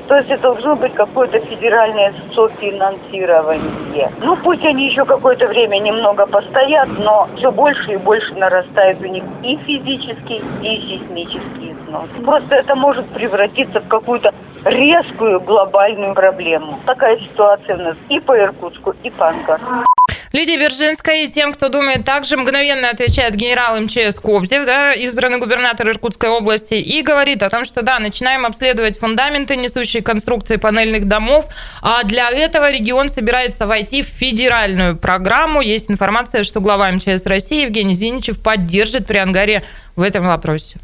[0.08, 4.10] То есть это должно быть какое-то федеральное софинансирование.
[4.22, 9.06] Ну, пусть они еще какое-то время немного постоят, но все больше и больше нарастает у
[9.06, 12.08] них и физический, и сейсмический износ.
[12.22, 16.80] Просто это может превратиться в какую-то резкую глобальную проблему.
[16.86, 19.84] Такая ситуация у нас и по Иркутску, и по Ангару.
[20.32, 25.88] Лидия Бержинская и тем, кто думает также, мгновенно отвечает генерал МЧС Кобзев, да, избранный губернатор
[25.88, 31.46] Иркутской области, и говорит о том, что да, начинаем обследовать фундаменты, несущие конструкции панельных домов,
[31.82, 35.60] а для этого регион собирается войти в федеральную программу.
[35.60, 39.62] Есть информация, что глава МЧС России Евгений Зиничев поддержит при Ангаре
[39.94, 40.80] в этом вопросе.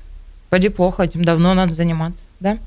[0.48, 2.58] Поди плохо, этим давно надо заниматься, да?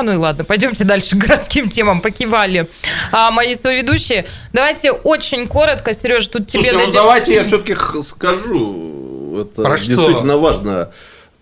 [0.00, 2.00] А ну и ладно, пойдемте дальше к городским темам.
[2.00, 2.66] Покивали
[3.12, 4.24] а, мои соведущие.
[4.54, 6.94] Давайте очень коротко, Сереж, тут тебе Слушайте, ну дадим...
[6.94, 9.42] давайте я все-таки скажу.
[9.42, 9.88] Это Про что?
[9.88, 10.90] действительно важно.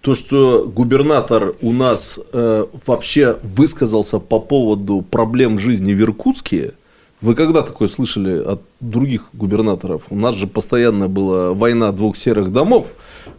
[0.01, 6.73] То, что губернатор у нас э, вообще высказался по поводу проблем жизни в Иркутске,
[7.21, 10.03] вы когда такое слышали от других губернаторов?
[10.11, 12.89] У нас же постоянно была война двух серых домов,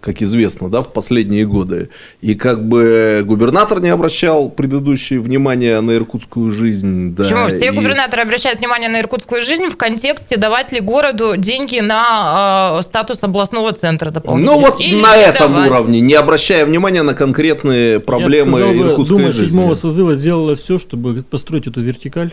[0.02, 1.90] как известно, да, в последние годы.
[2.22, 7.14] И как бы губернатор не обращал предыдущее внимание на иркутскую жизнь.
[7.16, 7.48] Да, Почему?
[7.48, 12.78] Все и- губернаторы обращают внимание на иркутскую жизнь в контексте давать ли городу деньги на
[12.80, 14.56] э, статус областного центра дополнительно.
[14.56, 15.70] Ну вот Или на этом давать.
[15.70, 19.46] уровне, не обращая внимания на конкретные проблемы Я бы сказал иркутской Дума жизни.
[19.48, 22.32] седьмого созыва сделала все, чтобы построить эту вертикаль.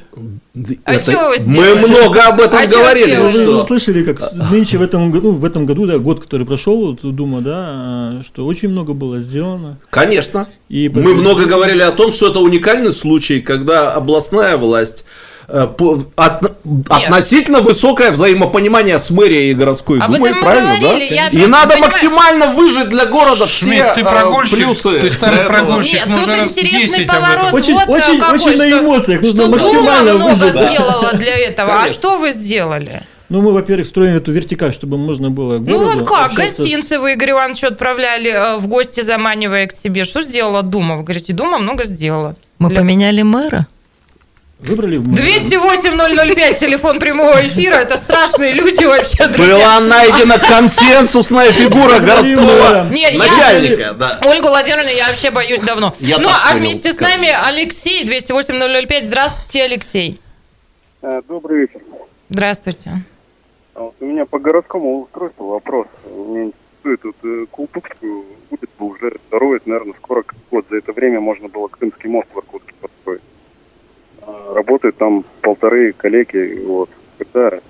[0.85, 3.17] А Это- чё вы мы много об этом А говорили.
[3.17, 6.87] Вы что- слышали, как нынче в этом году, в этом году, да, год, который прошел,
[6.87, 9.79] вот, Дума, да, а, что очень много было сделано.
[9.91, 10.49] Конечно.
[10.69, 15.05] И Мы много говорили о том, что это уникальный случай, когда областная власть
[15.49, 16.57] э, по- от-
[16.89, 21.39] относительно высокое взаимопонимание с мэрией и городской Об думой, этом мы правильно, я да?
[21.39, 24.99] И надо понимаю- максимально выжить для города все Шмидт, ты э, прогульщик, плюсы.
[25.01, 26.05] ты старый прогульщик.
[26.07, 27.25] Нет, уже раз интересный 10 об этом.
[27.25, 27.55] поворот.
[27.55, 29.21] Очень, вот э, очень, какой, очень на что- эмоциях.
[29.23, 30.55] Нужно Что Дума максимально много выжить.
[30.55, 30.67] да.
[30.67, 31.83] сделала для этого.
[31.85, 33.03] А что вы сделали?
[33.29, 37.15] Ну, мы, во-первых, строим эту вертикаль, чтобы можно было Ну вот как, с- гостинцы вы,
[37.15, 40.05] Игорь Иванович, отправляли э, в гости, заманивая к себе.
[40.05, 40.97] Что сделала Дума?
[40.97, 42.37] Вы говорите, Дума много сделала.
[42.59, 43.67] Мы Для- поменяли мэра.
[44.61, 45.23] Выбрали в мэры.
[45.23, 47.75] 208-005, телефон прямого эфира.
[47.75, 49.55] Это страшные люди вообще, друзья.
[49.57, 53.93] Была найдена консенсусная фигура городского Не, я- начальника.
[53.93, 54.19] Да.
[54.25, 55.95] Ольгу Владимировну я вообще боюсь давно.
[56.01, 57.21] Я ну, а понял, вместе с скажем.
[57.21, 59.07] нами Алексей, 208-005.
[59.07, 60.21] Здравствуйте, Алексей.
[61.03, 61.81] Э, Добрый вечер.
[62.31, 63.03] Здравствуйте.
[63.77, 65.87] А вот У меня по городскому устройству вопрос.
[66.07, 68.25] Меня интересует, вот э, Култукскую
[68.79, 70.65] бы уже это, наверное, скоро год.
[70.71, 73.21] За это время можно было Крымский мост в Иркутске построить.
[74.23, 76.89] А, Работают там полторы коллеги, вот.
[77.19, 77.61] Когда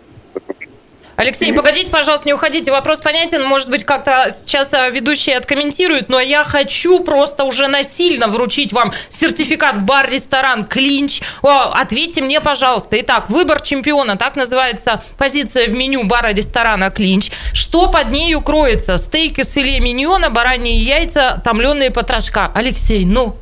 [1.16, 2.70] Алексей, погодите, пожалуйста, не уходите.
[2.70, 3.42] Вопрос понятен.
[3.42, 8.92] Может быть, как-то сейчас а, ведущие откомментируют, но я хочу просто уже насильно вручить вам
[9.08, 11.22] сертификат в бар-ресторан «Клинч».
[11.40, 13.00] О, ответьте мне, пожалуйста.
[13.00, 17.30] Итак, выбор чемпиона, так называется позиция в меню бара-ресторана «Клинч».
[17.54, 18.98] Что под нею кроется?
[18.98, 22.50] Стейк из филе миньона, бараньи яйца, томленые потрошка.
[22.54, 23.36] Алексей, ну...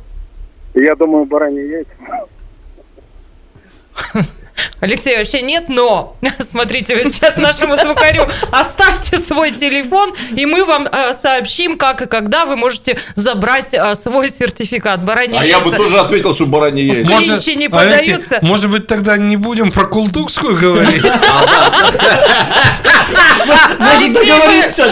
[0.73, 2.25] Я думаю, бараньи яйца.
[4.79, 10.87] Алексей, вообще нет, но смотрите, вы сейчас нашему звукарю оставьте свой телефон, и мы вам
[10.91, 15.03] э, сообщим, как и когда вы можете забрать э, свой сертификат.
[15.03, 15.77] Бараньи А я бы яйца.
[15.77, 17.11] тоже ответил, что бараньи яйца.
[17.11, 18.39] Может- Клинчи не Алексей, поддаются?
[18.41, 21.03] может быть, тогда не будем про Култукскую говорить?
[23.79, 24.27] Алексей,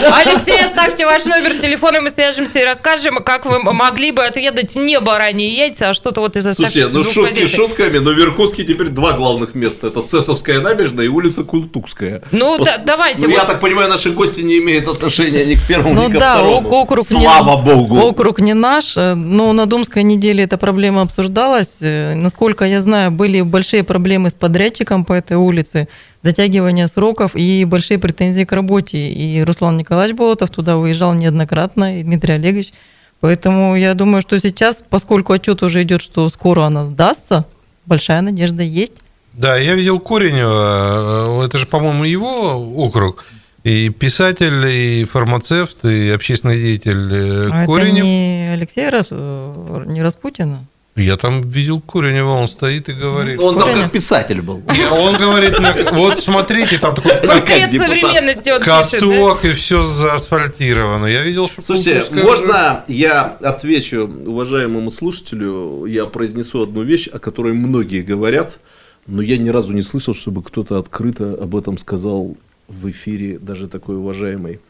[0.00, 0.16] да?
[0.16, 5.00] Алексей, оставьте ваш номер телефона, мы свяжемся и расскажем, как вы могли бы отведать не
[5.00, 8.64] бараньи яйца, а что-то вот из Слушайте, оставшихся ну двух шутки шутками, но в Иркутске
[8.64, 9.86] теперь два главных места место.
[9.88, 12.22] Это Цесовская набережная и улица Култукская.
[12.32, 13.20] Ну, да, давайте.
[13.20, 16.12] Ну, вот- я так понимаю, наши гости не имеют отношения ни к первому, Ну ни
[16.12, 16.68] ко да, второму.
[16.68, 17.98] ок- округ не- Слава богу.
[17.98, 21.78] Округ не наш, э, но на Думской неделе эта проблема обсуждалась.
[21.80, 25.88] Э, Насколько я знаю, были большие проблемы с подрядчиком по этой улице,
[26.22, 28.98] затягивание сроков и большие претензии к работе.
[29.10, 32.72] И Руслан Николаевич Болотов туда выезжал неоднократно, и Дмитрий Олегович.
[33.20, 37.44] Поэтому я думаю, что сейчас, поскольку отчет уже идет, что скоро она сдастся,
[37.86, 38.94] большая надежда есть.
[39.36, 43.24] Да, я видел Коренева, э, это же, по-моему, его округ.
[43.64, 48.04] И писатель, и фармацевт, и общественный деятель э, А это Коренев.
[48.04, 50.66] не Алексей Рас- э, не Распутина?
[50.96, 53.40] Я там видел Коренева, он стоит и говорит.
[53.40, 53.82] Он там Коренев.
[53.84, 54.62] как писатель был.
[54.68, 55.54] Не, Он говорит,
[55.90, 61.06] вот смотрите, там такой Портрет современности он пишет, каток, и все заасфальтировано.
[61.06, 65.84] Я видел, что Слушайте, можно я отвечу уважаемому слушателю?
[65.86, 68.60] Я произнесу одну вещь, о которой многие говорят,
[69.06, 72.36] но я ни разу не слышал, чтобы кто-то открыто об этом сказал
[72.68, 74.60] в эфире даже такой уважаемой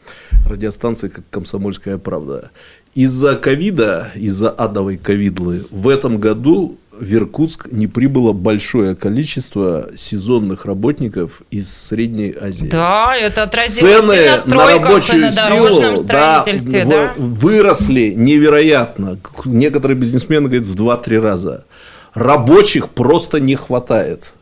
[0.45, 2.51] радиостанции, как «Комсомольская правда».
[2.93, 10.65] Из-за ковида, из-за адовой ковидлы в этом году в Иркутск не прибыло большое количество сезонных
[10.65, 12.67] работников из Средней Азии.
[12.67, 16.45] Да, это отразилось и Цены на на стройках, и рабочую на дорожном силу да,
[16.85, 17.13] да.
[17.17, 19.19] выросли невероятно.
[19.43, 21.65] Некоторые бизнесмены говорят в 2-3 раза.
[22.15, 24.33] Рабочих просто не хватает.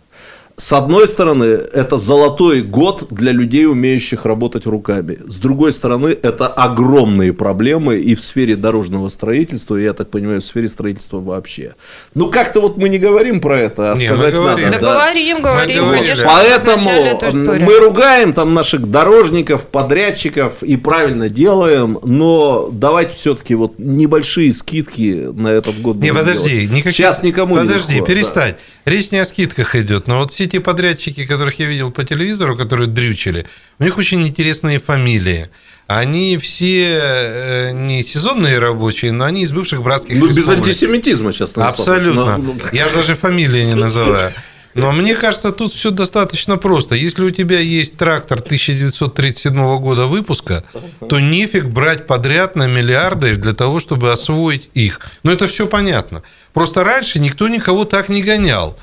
[0.56, 5.18] С одной стороны, это золотой год для людей, умеющих работать руками.
[5.26, 10.42] С другой стороны, это огромные проблемы и в сфере дорожного строительства, и, я так понимаю,
[10.42, 11.74] в сфере строительства вообще.
[12.14, 14.70] Ну, как-то вот мы не говорим про это, а Не, мы сказать говорим.
[14.70, 14.80] надо.
[14.80, 16.02] Да, говорим, говорим, говорили.
[16.02, 16.26] конечно.
[16.28, 24.54] Поэтому мы ругаем там наших дорожников, подрядчиков и правильно делаем, но давайте все-таки вот небольшие
[24.54, 25.98] скидки на этот год.
[25.98, 26.72] Не, подожди, делать.
[26.72, 26.94] никаких...
[26.94, 28.54] Сейчас никому не Подожди, перестань.
[28.86, 32.56] Речь не о скидках идет, но вот все те подрядчики, которых я видел по телевизору,
[32.58, 33.46] которые дрючили,
[33.80, 35.50] у них очень интересные фамилии.
[35.88, 40.60] Они все э, не сезонные рабочие, но они из бывших братских Ну, без республик.
[40.68, 41.58] антисемитизма сейчас.
[41.58, 42.38] Абсолютно.
[42.38, 44.32] Ну, Я же даже фамилии не называю.
[44.76, 46.96] Но мне кажется, тут все достаточно просто.
[46.96, 50.64] Если у тебя есть трактор 1937 года выпуска,
[51.10, 55.00] то нефиг брать подряд на миллиарды для того, чтобы освоить их.
[55.22, 56.24] Но это все понятно.
[56.54, 58.78] Просто раньше никто никого так не гонял.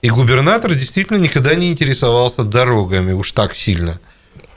[0.00, 4.00] И губернатор действительно никогда не интересовался дорогами уж так сильно.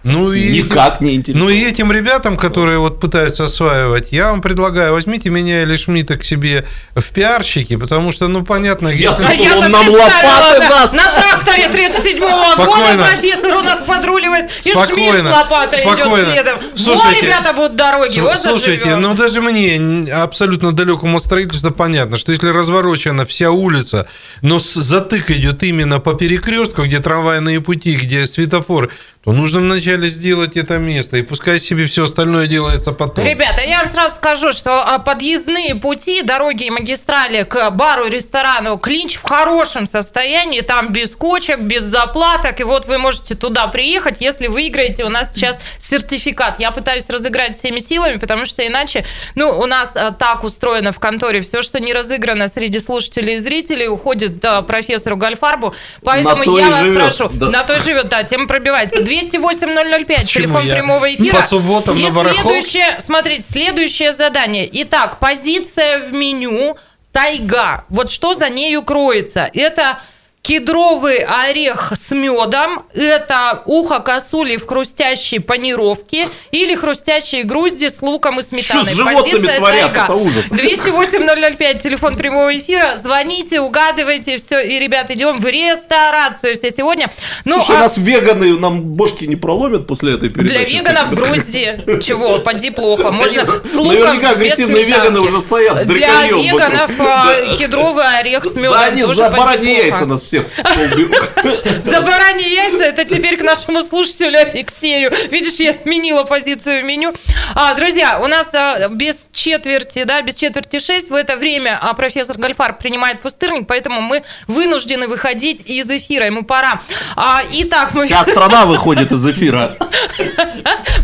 [0.04, 1.44] Ну и Никак не интересно.
[1.44, 6.18] ну и этим ребятам, которые вот пытаются осваивать, я вам предлагаю, возьмите меня или Шмидта
[6.18, 9.24] к себе в пиарщики, потому что, ну, понятно, Я если...
[9.26, 10.94] А я-то он нам лопаты да, даст.
[10.96, 13.04] На тракторе 37-го года Спокойно.
[13.12, 16.32] профессор у нас подруливает, и Шмидт с Спокойно, лопатой идет спокойно.
[16.34, 16.60] следом.
[16.76, 19.02] Слушайте, Во, ребята, будут дороги, Слу- вот Слушайте, заживем.
[19.02, 24.08] ну даже мне, абсолютно далекому от строительства, понятно, что если разворочена вся улица,
[24.42, 28.90] но с- затык идет именно по перекрестку, где трамвайные пути, где светофоры,
[29.24, 33.24] то нужно вначале сделать это место, и пускай себе все остальное делается потом.
[33.24, 38.80] Ребята, я вам сразу скажу, что а, подъездные пути, дороги и магистрали к бару, ресторану
[38.80, 44.22] Клинч в хорошем состоянии, там без кочек, без заплаток, и вот вы можете туда приехать,
[44.22, 46.60] если выиграете у нас сейчас сертификат.
[46.60, 49.06] Я пытаюсь разыграть всеми силами, потому что иначе,
[49.36, 53.38] ну, у нас а, так устроено в конторе, все, что не разыграно среди слушателей и
[53.38, 57.50] зрителей, уходит профессору Гальфарбу, поэтому то я вас живет, прошу, да.
[57.50, 59.11] на то и живет, да, тема пробивается.
[59.12, 61.36] 208-005, Почему телефон я прямого эфира.
[61.38, 62.42] по субботам И на барахолке?
[62.62, 64.70] следующее, смотрите, следующее задание.
[64.84, 66.78] Итак, позиция в меню
[67.12, 67.86] тайга.
[67.90, 69.50] Вот что за нею кроется?
[69.54, 70.00] Это
[70.42, 78.40] кедровый орех с медом, это ухо косули в хрустящей панировке или хрустящие грузди с луком
[78.40, 78.84] и сметаной.
[78.86, 79.94] Что с животными Позиция творят?
[79.94, 80.04] тайга.
[80.06, 80.46] Это ужас.
[80.50, 82.96] 208-005, телефон прямого эфира.
[82.96, 84.60] Звоните, угадывайте, все.
[84.62, 87.08] И, ребят, идем в ресторацию все сегодня.
[87.46, 90.66] Ну, Слушай, а- нас веганы нам бошки не проломят после этой передачи.
[90.72, 92.02] для веганов грузди.
[92.02, 92.40] Чего?
[92.40, 93.12] Поди плохо.
[93.12, 98.72] Можно с луком, Наверняка агрессивные веганы уже стоят Для веганов а, кедровый орех с медом.
[98.72, 100.46] Да они за бараньи яйца нас всех.
[101.84, 105.12] За бараньи яйца это теперь к нашему слушателю Алексею.
[105.30, 107.14] Видишь, я сменила позицию в меню.
[107.54, 111.94] А, друзья, у нас а, без четверти, да, без четверти 6 в это время а,
[111.94, 116.26] профессор Гальфар принимает пустырник, поэтому мы вынуждены выходить из эфира.
[116.26, 116.82] Ему пора.
[117.16, 118.06] А, итак, мы...
[118.06, 119.76] Вся страна выходит из эфира.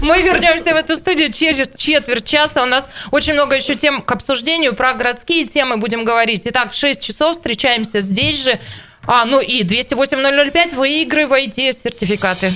[0.02, 2.62] Мы вернемся в эту студию через четверть часа.
[2.62, 4.76] У нас очень много еще тем к обсуждению.
[4.76, 6.44] Про городские темы будем говорить.
[6.46, 8.60] Итак, в 6 часов встречаемся здесь же.
[9.10, 12.52] А, ну и 208-005 выигрывайте сертификаты.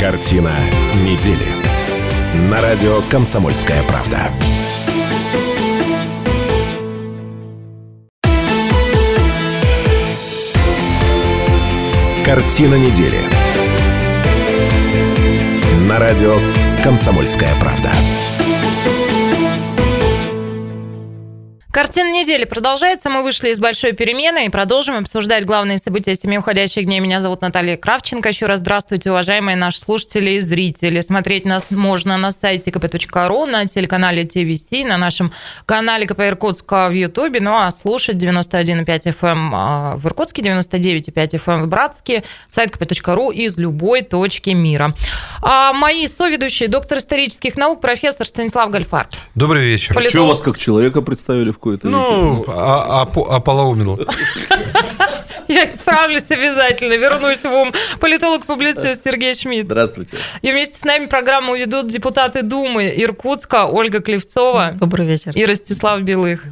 [0.00, 0.56] Картина
[1.04, 1.44] недели.
[2.48, 4.30] На радио «Комсомольская правда».
[12.24, 13.20] Картина недели.
[15.86, 16.34] На радио
[16.82, 17.90] «Комсомольская правда».
[21.90, 23.10] Картина недели продолжается.
[23.10, 27.00] Мы вышли из большой перемены и продолжим обсуждать главные события семи уходящих дней.
[27.00, 28.28] Меня зовут Наталья Кравченко.
[28.28, 31.00] Еще раз здравствуйте, уважаемые наши слушатели и зрители.
[31.00, 35.32] Смотреть нас можно на сайте kp.ru, на телеканале ТВС, на нашем
[35.66, 37.40] канале КП Иркутска в Ютубе.
[37.40, 43.58] Ну а слушать 91,5 FM а, в Иркутске, 99,5 FM в Братске, сайт kp.ru из
[43.58, 44.94] любой точки мира.
[45.42, 49.08] А мои соведущие, доктор исторических наук, профессор Станислав Гальфар.
[49.34, 49.92] Добрый вечер.
[49.92, 50.10] Политолог.
[50.10, 53.98] Что вас как человека представили в какой-то Ну, а, а, ополоумил.
[55.48, 56.92] Я исправлюсь обязательно.
[56.92, 57.72] Вернусь в ум.
[57.98, 59.66] Политолог-публицист Сергей Шмидт.
[59.66, 60.16] Здравствуйте.
[60.42, 65.32] И вместе с нами программу ведут депутаты Думы Иркутска Ольга Клевцова Добрый вечер.
[65.34, 66.44] и Ростислав Белых.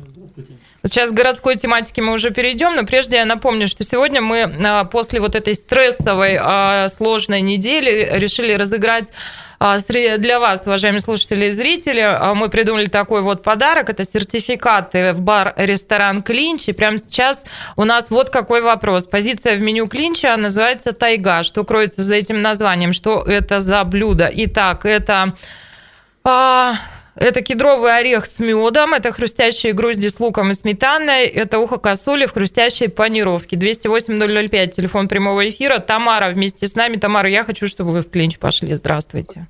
[0.84, 4.84] Сейчас к городской тематике мы уже перейдем, но прежде я напомню, что сегодня мы а,
[4.84, 11.52] после вот этой стрессовой, а, сложной недели решили разыграть а, для вас, уважаемые слушатели и
[11.52, 13.90] зрители, а, мы придумали такой вот подарок.
[13.90, 16.68] Это сертификаты в бар-ресторан «Клинч».
[16.68, 17.44] И прямо сейчас
[17.76, 19.06] у нас вот какой вопрос.
[19.06, 21.42] Позиция в меню «Клинча» называется «Тайга».
[21.42, 22.92] Что кроется за этим названием?
[22.92, 24.30] Что это за блюдо?
[24.32, 25.34] Итак, это...
[26.22, 26.76] а,
[27.20, 32.26] это кедровый орех с медом, это хрустящие грузди с луком и сметаной, это ухо косули
[32.26, 33.56] в хрустящей панировке.
[33.56, 35.78] 208-005, телефон прямого эфира.
[35.78, 36.96] Тамара вместе с нами.
[36.96, 38.74] Тамара, я хочу, чтобы вы в клинч пошли.
[38.74, 39.46] Здравствуйте.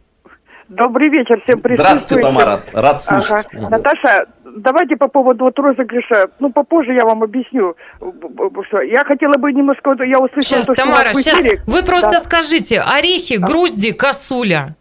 [0.69, 2.23] Добрый вечер всем Здравствуйте, присутствующим.
[2.23, 2.62] Тамара.
[2.75, 3.47] Рад слышать.
[3.55, 3.69] Ага.
[3.71, 7.75] Наташа, давайте по поводу вот розыгрыша, ну, попозже я вам объясню,
[8.69, 11.66] что я хотела бы немножко, я услышала Сейчас, то, что у Тамара, вас в сейчас.
[11.66, 12.19] Вы просто Да.
[12.19, 14.77] скажите, орехи, грузди, косуля.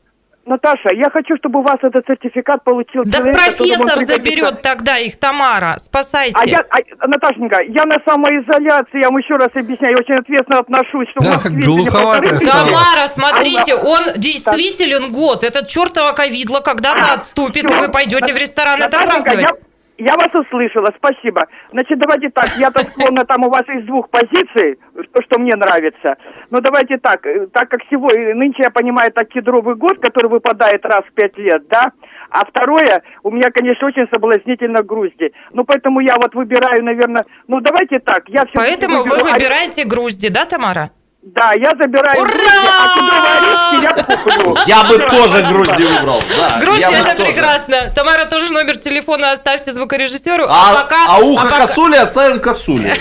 [0.48, 5.18] Наташа, я хочу, чтобы у вас этот сертификат получил Да человек, профессор заберет тогда их,
[5.18, 5.76] Тамара.
[5.78, 6.38] Спасайте.
[6.40, 10.60] А я, а, Наташенька, я на самоизоляции, я вам еще раз объясняю, я очень ответственно
[10.60, 12.40] отношусь, что у вас сведения глуховатая.
[12.40, 15.44] Тамара, смотрите, А, он действителен год.
[15.44, 19.60] Этот чертова ковидло когда-то отступит, и вы пойдете в ресторан это Наташенька, праздновать.
[19.62, 19.67] я,
[19.98, 21.48] я вас услышала, спасибо.
[21.72, 24.80] Значит, давайте так, я-то склонна там у вас из двух позиций,
[25.14, 26.16] то, что мне нравится.
[26.50, 30.86] Но давайте так, э, так как сегодня, нынче я понимаю, это кедровый год, который выпадает
[30.86, 31.92] раз в пять лет, да?
[32.30, 35.34] А второе, у меня, конечно, очень соблазнительно грузди.
[35.54, 40.30] Ну, поэтому я вот выбираю, наверное, ну, давайте так, я все Поэтому вы выбираете грузди,
[40.30, 40.92] да, Тамара?
[41.36, 42.30] Да, я забираю Ура!
[42.32, 44.56] грузди, а орешки я куплю.
[44.66, 46.22] Я бы тоже грузди выбрал.
[46.38, 47.92] Да, Грузди это прекрасно.
[47.94, 50.46] Тамара, тоже номер телефона оставьте звукорежиссеру.
[50.48, 52.94] А, пока, а ухо пока- косули оставим косули.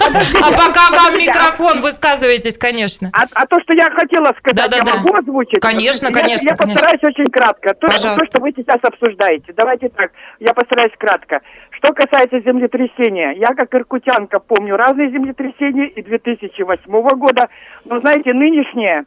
[0.00, 3.10] а пока вам микрофон, высказывайтесь, конечно.
[3.12, 5.60] А, а то, что я хотела сказать, я могу озвучить?
[5.60, 7.74] Конечно, конечно, Я, постараюсь очень кратко.
[7.74, 9.52] То, что вы сейчас обсуждаете.
[9.56, 10.10] Давайте так,
[10.40, 11.40] я постараюсь кратко.
[11.78, 17.48] Что касается землетрясения, я как иркутянка помню разные землетрясения и 2008 года,
[17.84, 19.04] но знаете, нынешнее,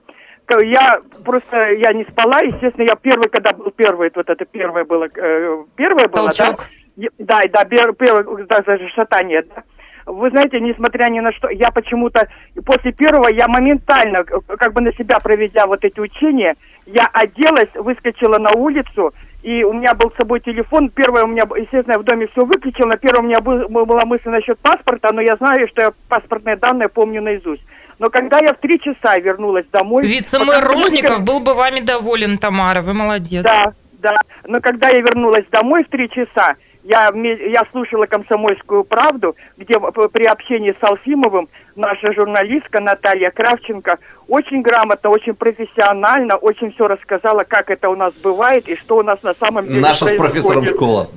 [0.63, 5.07] я просто, я не спала, естественно, я первый, когда был первый, вот это первое было,
[5.13, 6.45] э, первое было, да?
[6.45, 6.67] Толчок.
[7.19, 9.63] Да, да, бер- первое, да, даже шатание, да.
[10.05, 12.27] Вы знаете, несмотря ни на что, я почему-то
[12.65, 16.55] после первого, я моментально, к- как бы на себя проведя вот эти учения,
[16.93, 19.13] я оделась, выскочила на улицу,
[19.43, 20.89] и у меня был с собой телефон.
[20.89, 22.87] Первое у меня, естественно, я в доме все выключил.
[22.87, 26.57] На первом у меня был- была мысль насчет паспорта, но я знаю, что я паспортные
[26.57, 27.63] данные помню наизусть.
[27.99, 30.03] Но когда я в три часа вернулась домой...
[30.05, 32.81] Вице-мэр Ружников был бы вами доволен, Тамара.
[32.81, 33.43] Вы молодец.
[33.43, 34.15] да, да.
[34.47, 40.25] Но когда я вернулась домой в три часа, я, я слушала «Комсомольскую правду», где при
[40.25, 47.69] общении с Алфимовым наша журналистка Наталья Кравченко очень грамотно, очень профессионально, очень все рассказала, как
[47.69, 50.31] это у нас бывает и что у нас на самом деле Наша с происходит.
[50.31, 51.07] профессором школа.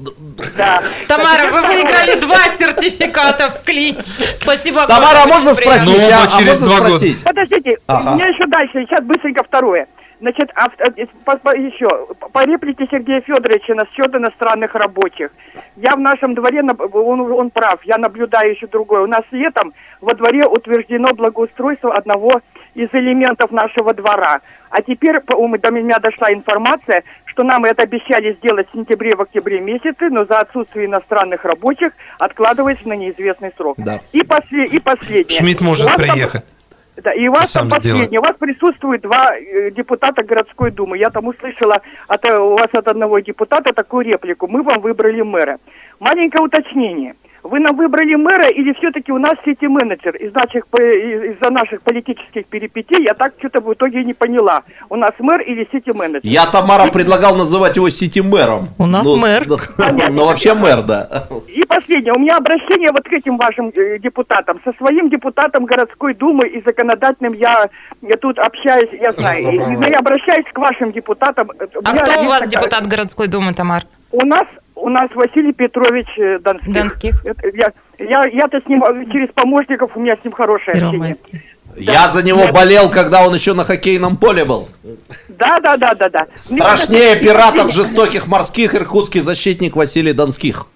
[0.57, 0.83] Да.
[1.09, 4.05] Тамара, вы выиграли два сертификата в клинч.
[4.37, 5.87] Спасибо Тамара, а можно спросить?
[5.87, 7.07] Ну, а- а через можно два года.
[7.25, 8.11] Подождите, Ага.
[8.11, 9.87] у меня еще дальше, сейчас быстренько второе.
[10.25, 11.87] Значит, а, в- э, по- по- еще,
[12.33, 15.31] по реплике Сергея Федоровича насчет иностранных рабочих.
[15.77, 19.03] Я в нашем дворе, он, он прав, я наблюдаю еще другое.
[19.03, 22.41] У нас летом во дворе утверждено благоустройство одного
[22.75, 24.41] из элементов нашего двора.
[24.71, 29.21] А теперь у- до меня дошла информация, что нам это обещали сделать в сентябре, в
[29.21, 33.75] октябре месяце, но за отсутствие иностранных рабочих откладывается на неизвестный срок.
[33.77, 34.01] Да.
[34.13, 35.39] И, после, и последнее.
[35.39, 36.45] Шмидт может приехать.
[37.03, 38.21] Да, и у вас там последнее.
[38.21, 40.99] У вас присутствует два э, депутата городской думы.
[40.99, 44.47] Я там услышала от, э, у вас от одного депутата такую реплику.
[44.47, 45.59] Мы вам выбрали мэра.
[45.99, 47.15] Маленькое уточнение.
[47.45, 50.17] Вы нам выбрали мэра или все-таки у нас сити-менеджер?
[50.17, 54.63] Из наших, из-за наших политических перипетий я так что-то в итоге не поняла.
[54.89, 56.23] У нас мэр или сити-менеджер?
[56.25, 58.71] Я, Тамара, предлагал называть его сити-мэром.
[58.79, 59.45] У нас Ну, мэр.
[60.11, 61.29] Ну, вообще мэр, да.
[61.49, 62.15] И последнее.
[62.15, 64.59] У меня обращение вот к этим вашим э, депутатам.
[64.65, 67.69] Со своим депутатом городской думы и законодательным я,
[68.01, 69.79] я тут общаюсь, я знаю.
[69.81, 71.51] Но я обращаюсь к вашим депутатам.
[71.51, 73.83] А кто у вас депутат городской думы, Тамар?
[74.13, 74.45] У нас
[74.75, 76.73] у нас Василий Петрович э, Донских.
[76.73, 77.25] Донских.
[77.25, 81.17] Это Я, я, я-то с ним э, через помощников, у меня с ним хорошее общение.
[81.77, 84.69] Я за него болел, когда он еще на хоккейном поле был.
[85.29, 86.27] Да, да, да, да, да.
[86.37, 90.67] Страшнее пиратов жестоких морских иркутский защитник Василий Донских.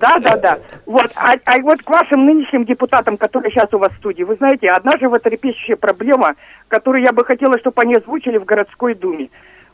[0.00, 0.58] Да, да, да.
[0.86, 1.10] Вот.
[1.14, 4.68] А, а вот к вашим нынешним депутатам, которые сейчас у вас в студии, вы знаете,
[4.68, 6.34] одна животрепещущая проблема,
[6.68, 9.28] которую я бы хотела, чтобы они озвучили в городской думе,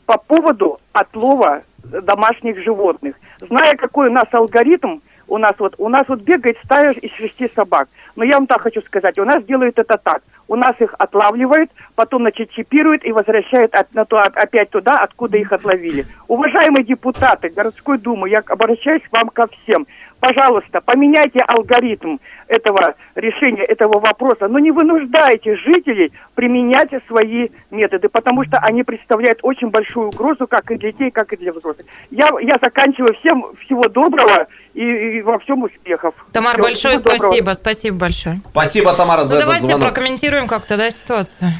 [0.05, 3.15] по поводу отлова домашних животных.
[3.41, 7.49] Зная, какой у нас алгоритм, у нас вот у нас вот бегает стая из шести
[7.55, 7.87] собак.
[8.15, 10.21] Но я вам так хочу сказать, у нас делают это так.
[10.47, 15.37] У нас их отлавливают, потом, значит, чипируют и возвращают от- на то, опять туда, откуда
[15.37, 16.05] их отловили.
[16.27, 19.85] Уважаемые депутаты городской думы, я обращаюсь к вам ко всем.
[20.19, 22.17] Пожалуйста, поменяйте алгоритм
[22.47, 29.39] этого решения этого вопроса, но не вынуждайте жителей применять свои методы, потому что они представляют
[29.43, 31.85] очень большую угрозу как и для детей, как и для взрослых.
[32.11, 36.13] Я, я заканчиваю всем всего доброго и, и во всем успехов.
[36.33, 37.27] Тамар, Всего- большое всего доброго.
[37.29, 37.51] спасибо.
[37.53, 38.41] Спасибо большое.
[38.51, 39.87] Спасибо, Тамара, за Ну, этот давайте звонок.
[39.93, 41.51] прокомментируем как-то, да, ситуацию.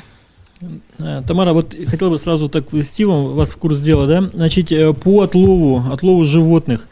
[1.00, 4.22] Э, Тамара, вот хотел бы сразу так ввести вам, вас в курс дела, да?
[4.34, 6.88] Значит, э, по отлову, отлову животных.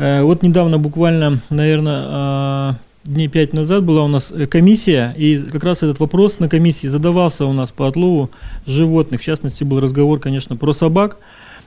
[0.00, 5.62] Э, Вот недавно, буквально, наверное, дней пять назад была у нас э, комиссия, и как
[5.62, 8.30] раз этот вопрос на комиссии задавался у нас по отлову
[8.66, 9.20] животных.
[9.20, 11.18] В частности, был разговор, конечно, про собак.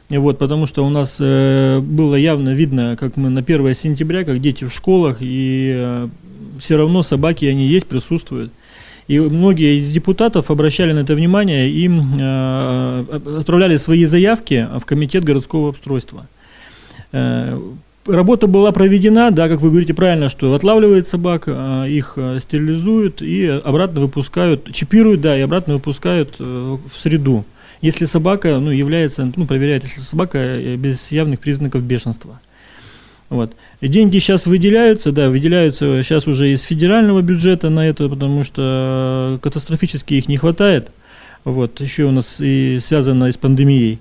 [0.10, 4.42] Вот, потому что у нас э, было явно видно, как мы на 1 сентября, как
[4.42, 6.08] дети в школах, и
[6.60, 8.52] все равно собаки, они есть, присутствуют.
[9.08, 13.06] И многие из депутатов обращали на это внимание и э,
[13.38, 16.26] отправляли свои заявки в комитет городского обустройства.
[17.12, 17.60] Э,
[18.06, 23.22] Работа была проведена, да, как вы говорите правильно, что отлавливает собак, э, их э, стерилизуют
[23.22, 27.46] и обратно выпускают, чипируют, да, и обратно выпускают э, в среду.
[27.82, 32.42] Если собака, ну, является, ну, проверяет, если собака э, без явных признаков бешенства.
[33.30, 33.56] Вот.
[33.82, 40.16] Деньги сейчас выделяются, да, выделяются сейчас уже из федерального бюджета на это, потому что катастрофически
[40.16, 40.90] их не хватает.
[41.44, 44.00] Вот, еще у нас и связано и с пандемией.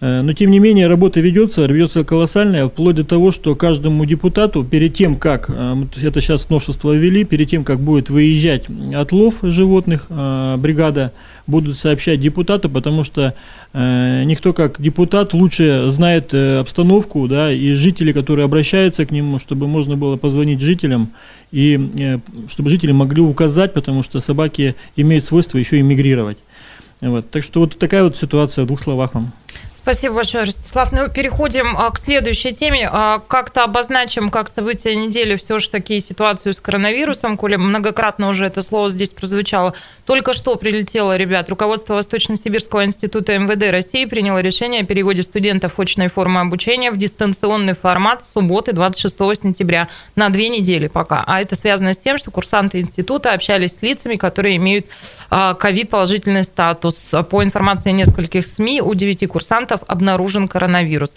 [0.00, 4.64] Э, Но тем не менее работа ведется, ведется колоссальная, вплоть до того, что каждому депутату
[4.64, 10.06] перед тем, как, э, это сейчас новшество ввели, перед тем, как будет выезжать отлов животных,
[10.08, 11.12] э, бригада,
[11.46, 13.34] будут сообщать депутату, потому что
[13.72, 19.96] никто как депутат лучше знает обстановку, да, и жители, которые обращаются к нему, чтобы можно
[19.96, 21.10] было позвонить жителям,
[21.52, 22.18] и
[22.48, 26.38] чтобы жители могли указать, потому что собаки имеют свойство еще и мигрировать.
[27.00, 27.30] Вот.
[27.30, 29.32] Так что вот такая вот ситуация в двух словах вам.
[29.88, 30.92] Спасибо большое, Ростислав.
[30.92, 32.90] Ну, переходим а, к следующей теме.
[32.92, 38.44] А, как-то обозначим, как события недели, все же таки ситуацию с коронавирусом, коли многократно уже
[38.44, 39.72] это слово здесь прозвучало.
[40.04, 46.08] Только что прилетело, ребят, руководство Восточно-Сибирского института МВД России приняло решение о переводе студентов очной
[46.08, 51.24] формы обучения в дистанционный формат с субботы 26 сентября на две недели пока.
[51.26, 54.84] А это связано с тем, что курсанты института общались с лицами, которые имеют
[55.30, 57.14] а, ковид-положительный статус.
[57.30, 61.10] По информации нескольких СМИ, у девяти курсантов обнаружен коронавирус.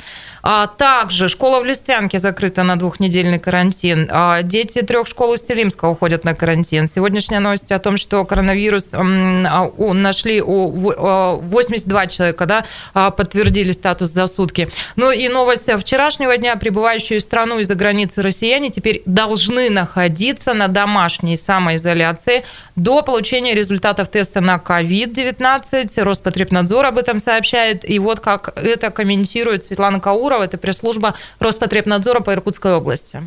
[0.44, 4.10] А также школа в Листвянке закрыта на двухнедельный карантин.
[4.12, 6.90] А дети трех школ Устилимска уходят на карантин.
[6.94, 12.66] Сегодняшняя новость о том, что коронавирус а, у- нашли у в- а, 82 человека, да,
[12.94, 14.70] а, подтвердили статус за сутки.
[14.96, 16.56] Ну и новость вчерашнего дня.
[16.56, 22.44] Прибывающие в страну из-за границы россияне теперь должны находиться на домашней самоизоляции
[22.76, 26.02] до получения результатов теста на COVID-19.
[26.04, 27.88] Роспотребнадзор об этом сообщает.
[27.88, 33.22] И вот как это комментирует Светлана Каурова, это пресс-служба Роспотребнадзора по Иркутской области.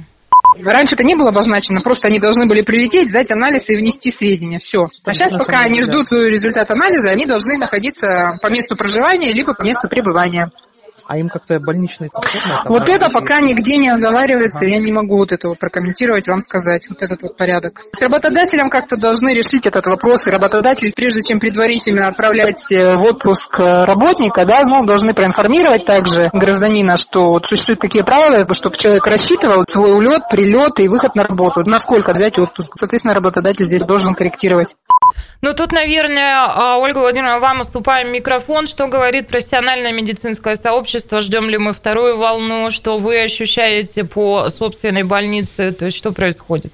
[0.62, 4.58] Раньше это не было обозначено, просто они должны были прилететь, сдать анализ и внести сведения.
[4.60, 4.86] Все.
[5.04, 9.54] А сейчас, пока они ждут свой результат анализа, они должны находиться по месту проживания либо
[9.54, 10.50] по месту пребывания.
[11.06, 12.10] А им как-то больничный
[12.64, 17.02] Вот это пока нигде не оговаривается, я не могу вот этого прокомментировать, вам сказать, вот
[17.02, 17.82] этот вот порядок.
[17.92, 23.04] С работодателем как-то должны решить этот вопрос, и работодатель, прежде чем предварительно отправлять э, в
[23.04, 28.76] отпуск э, работника, да, ну, должны проинформировать также гражданина, что вот существуют такие правила, чтобы
[28.76, 32.72] человек рассчитывал свой улет, прилет и выход на работу, насколько взять отпуск.
[32.76, 34.74] Соответственно, работодатель здесь должен корректировать.
[35.40, 38.66] Ну, тут, наверное, а, Ольга Владимировна, вам уступаем микрофон.
[38.66, 41.20] Что говорит профессиональное медицинское сообщество?
[41.20, 42.70] Ждем ли мы вторую волну?
[42.70, 45.72] Что вы ощущаете по собственной больнице?
[45.72, 46.72] То есть, что происходит?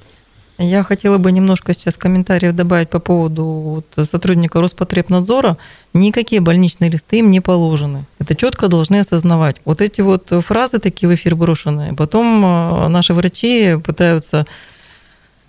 [0.62, 5.57] Я хотела бы немножко сейчас комментариев добавить по поводу вот сотрудника Роспотребнадзора.
[5.95, 8.05] Никакие больничные листы им не положены.
[8.18, 9.57] Это четко должны осознавать.
[9.64, 11.95] Вот эти вот фразы такие в эфир брошенные.
[11.95, 14.47] Потом э, наши врачи пытаются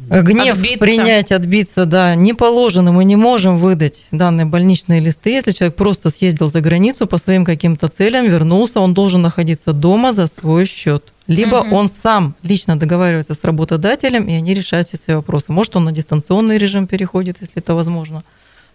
[0.09, 0.79] гнев отбиться.
[0.79, 5.31] принять, отбиться, да, не положено, мы не можем выдать данные больничные листы.
[5.31, 10.11] Если человек просто съездил за границу по своим каким-то целям, вернулся, он должен находиться дома
[10.11, 11.13] за свой счет.
[11.27, 11.75] Либо угу.
[11.75, 15.51] он сам лично договаривается с работодателем, и они решают все свои вопросы.
[15.51, 18.23] Может, он на дистанционный режим переходит, если это возможно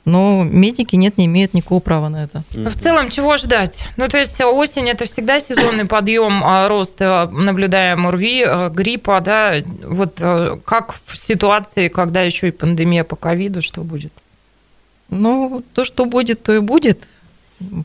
[0.07, 2.45] но медики нет, не имеют никакого права на это.
[2.53, 3.89] В целом, чего ждать?
[3.97, 9.21] Ну, то есть осень– это всегда сезонный подъем, а, рост, а, наблюдаем ОРВИ, а, гриппа,
[9.21, 9.57] да?
[9.85, 10.21] Вот
[10.65, 14.13] как в ситуации, когда еще и пандемия по ковиду, что будет?
[15.09, 17.03] Ну, то, что будет, то и будет.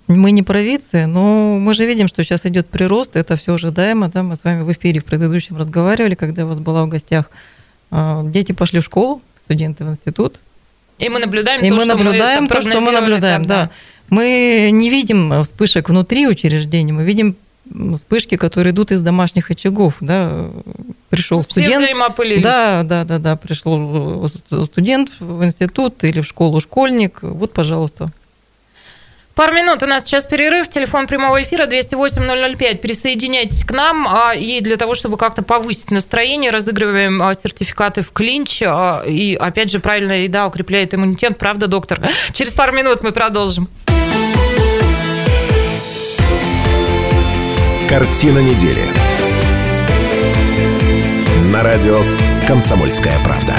[0.06, 4.10] Мы не провинция, но мы же видим, что сейчас идет прирост, это все ожидаемо.
[4.10, 4.22] Да?
[4.22, 7.32] Мы с вами в эфире в предыдущем разговаривали, когда я у вас была в гостях.
[7.92, 10.40] Дети пошли в школу, студенты в институт,
[11.02, 13.66] и мы наблюдаем и то, мы что наблюдаем мы то, что мы наблюдаем, тогда.
[13.66, 13.70] да.
[14.10, 17.36] Мы не видим вспышек внутри учреждений, мы видим
[17.96, 20.50] вспышки, которые идут из домашних очагов, да,
[21.10, 22.44] пришел Все студент, взаимопылились.
[22.44, 24.30] да, да, да, да, пришел
[24.66, 28.10] студент в институт или в школу школьник, вот, пожалуйста,
[29.42, 30.70] Пару минут у нас сейчас перерыв.
[30.70, 32.78] Телефон прямого эфира 208-005.
[32.78, 34.08] Присоединяйтесь к нам.
[34.08, 38.62] А, и для того, чтобы как-то повысить настроение, разыгрываем а, сертификаты в клинч.
[38.62, 41.40] А, и, опять же, правильная еда укрепляет иммунитет.
[41.40, 42.08] Правда, доктор?
[42.34, 43.68] Через пару минут мы продолжим.
[47.90, 48.86] Картина недели.
[51.52, 52.00] На радио
[52.48, 53.56] «Комсомольская правда».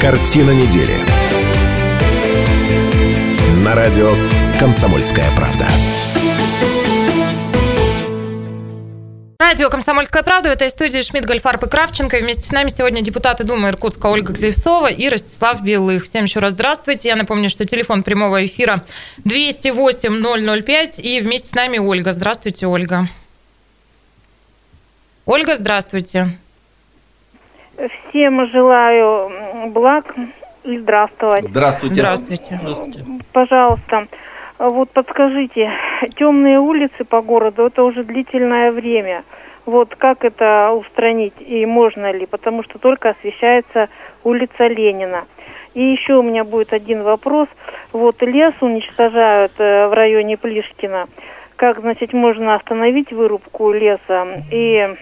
[0.00, 0.94] Картина недели.
[3.62, 4.14] На радио
[4.58, 5.66] «Комсомольская правда».
[9.38, 12.16] Радио «Комсомольская правда» в этой студии Шмидт, Гольфарб и Кравченко.
[12.16, 16.06] И вместе с нами сегодня депутаты Думы Иркутска Ольга Клевцова и Ростислав Белых.
[16.06, 17.08] Всем еще раз здравствуйте.
[17.08, 18.82] Я напомню, что телефон прямого эфира
[19.26, 21.02] 208-005.
[21.02, 22.14] И вместе с нами Ольга.
[22.14, 23.10] Здравствуйте, Ольга.
[25.26, 26.38] Ольга, здравствуйте.
[27.88, 29.30] Всем желаю
[29.70, 30.14] благ
[30.64, 31.44] и здравствовать.
[31.48, 32.00] Здравствуйте.
[32.00, 32.58] Здравствуйте.
[32.60, 33.04] Здравствуйте.
[33.32, 34.06] Пожалуйста,
[34.58, 35.70] вот подскажите,
[36.16, 39.24] темные улицы по городу, это уже длительное время.
[39.64, 42.26] Вот как это устранить и можно ли?
[42.26, 43.88] Потому что только освещается
[44.24, 45.24] улица Ленина.
[45.74, 47.48] И еще у меня будет один вопрос.
[47.92, 51.06] Вот лес уничтожают э, в районе Плишкина.
[51.56, 54.96] Как, значит, можно остановить вырубку леса и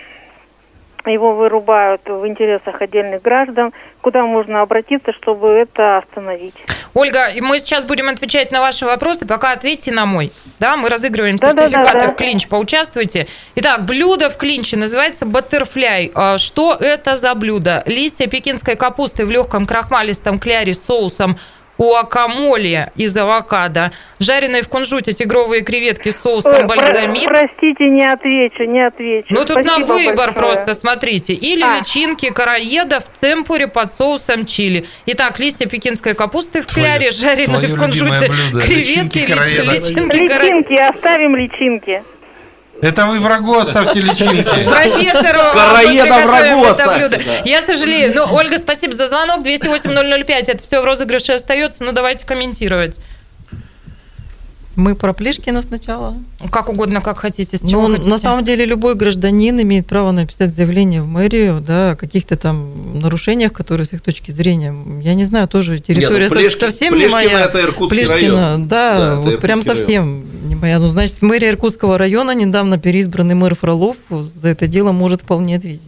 [1.10, 6.54] его вырубают в интересах отдельных граждан, куда можно обратиться, чтобы это остановить.
[6.94, 10.32] Ольга, мы сейчас будем отвечать на ваши вопросы, пока ответьте на мой.
[10.58, 12.08] Да, мы разыгрываем да, сертификаты да, да, да.
[12.08, 13.26] в клинч, поучаствуйте.
[13.56, 16.10] Итак, блюдо в клинче называется баттерфляй.
[16.14, 17.82] А, что это за блюдо?
[17.86, 21.38] Листья пекинской капусты в легком крахмалистом кляре с соусом
[21.78, 27.24] уакамоле из авокадо, жареные в кунжуте тигровые креветки с соусом бальзамик.
[27.24, 29.28] Простите, не отвечу, не отвечу.
[29.30, 30.32] Ну тут Спасибо на выбор большое.
[30.32, 31.32] просто, смотрите.
[31.32, 31.78] Или а.
[31.78, 34.86] личинки караеда в темпуре под соусом чили.
[35.06, 42.02] Итак, листья пекинской капусты в кляре, жареные в кунжуте креветки, личинки, личинки, личинки, оставим личинки.
[42.80, 44.44] Это вы врагу оставьте личинки.
[44.68, 45.52] Профессору.
[45.52, 47.42] Короеда врагу оставьте.
[47.44, 48.12] Я сожалею.
[48.14, 49.40] Ну, Ольга, спасибо за звонок.
[49.44, 50.44] 208-005.
[50.46, 51.84] Это все в розыгрыше остается.
[51.84, 52.98] Ну, давайте комментировать.
[54.78, 56.14] Мы про Плишкина сначала.
[56.52, 57.56] Как угодно, как хотите.
[57.56, 58.08] С чего ну, хотите.
[58.08, 63.00] На самом деле любой гражданин имеет право написать заявление в мэрию да, о каких-то там
[63.00, 64.72] нарушениях, которые с их точки зрения,
[65.02, 67.44] я не знаю, тоже территория Нет, ну, Плешки, совсем Плешкина не моя.
[67.46, 68.68] это Иркутский Плешкина, район.
[68.68, 70.78] Да, да вот прям совсем не моя.
[70.78, 75.82] Ну, значит, мэрия Иркутского района, недавно переизбранный мэр Фролов за это дело может вполне ответить.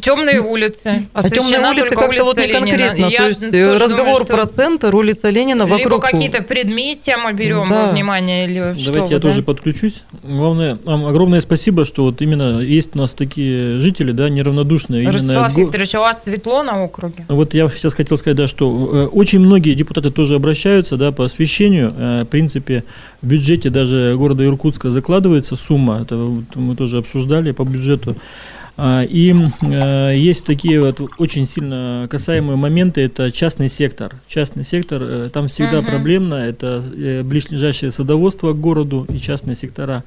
[0.00, 1.08] Темные улицы.
[1.12, 3.06] А темные улицы как-то вот не конкретно.
[3.06, 5.80] Я то есть разговор думаю, про центр, улица Ленина вокруг.
[5.80, 7.86] Либо какие-то предместья мы берем да.
[7.86, 9.20] во внимание или Давайте что я да?
[9.20, 10.04] тоже подключусь.
[10.22, 15.08] Главное, вам огромное спасибо, что вот именно есть у нас такие жители, да, неравнодушные.
[15.08, 15.66] Ростислав именно...
[15.66, 17.24] Викторович, у вас светло на округе?
[17.28, 21.24] Вот я сейчас хотел сказать, да, что э, очень многие депутаты тоже обращаются, да, по
[21.24, 21.92] освещению.
[21.96, 22.84] Э, в принципе,
[23.22, 26.14] в бюджете даже города Иркутска закладывается сумма, это
[26.54, 33.02] мы тоже обсуждали по бюджету А, И э, есть такие вот очень сильно касаемые моменты,
[33.02, 34.16] это частный сектор.
[34.26, 35.90] Частный сектор, э, там всегда Мгм.
[35.90, 40.02] проблемно, это э, ближайшее садоводство к городу и частные сектора.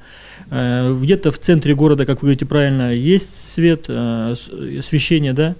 [0.50, 5.56] Где-то в центре города, как вы говорите правильно, есть свет, освещение, да?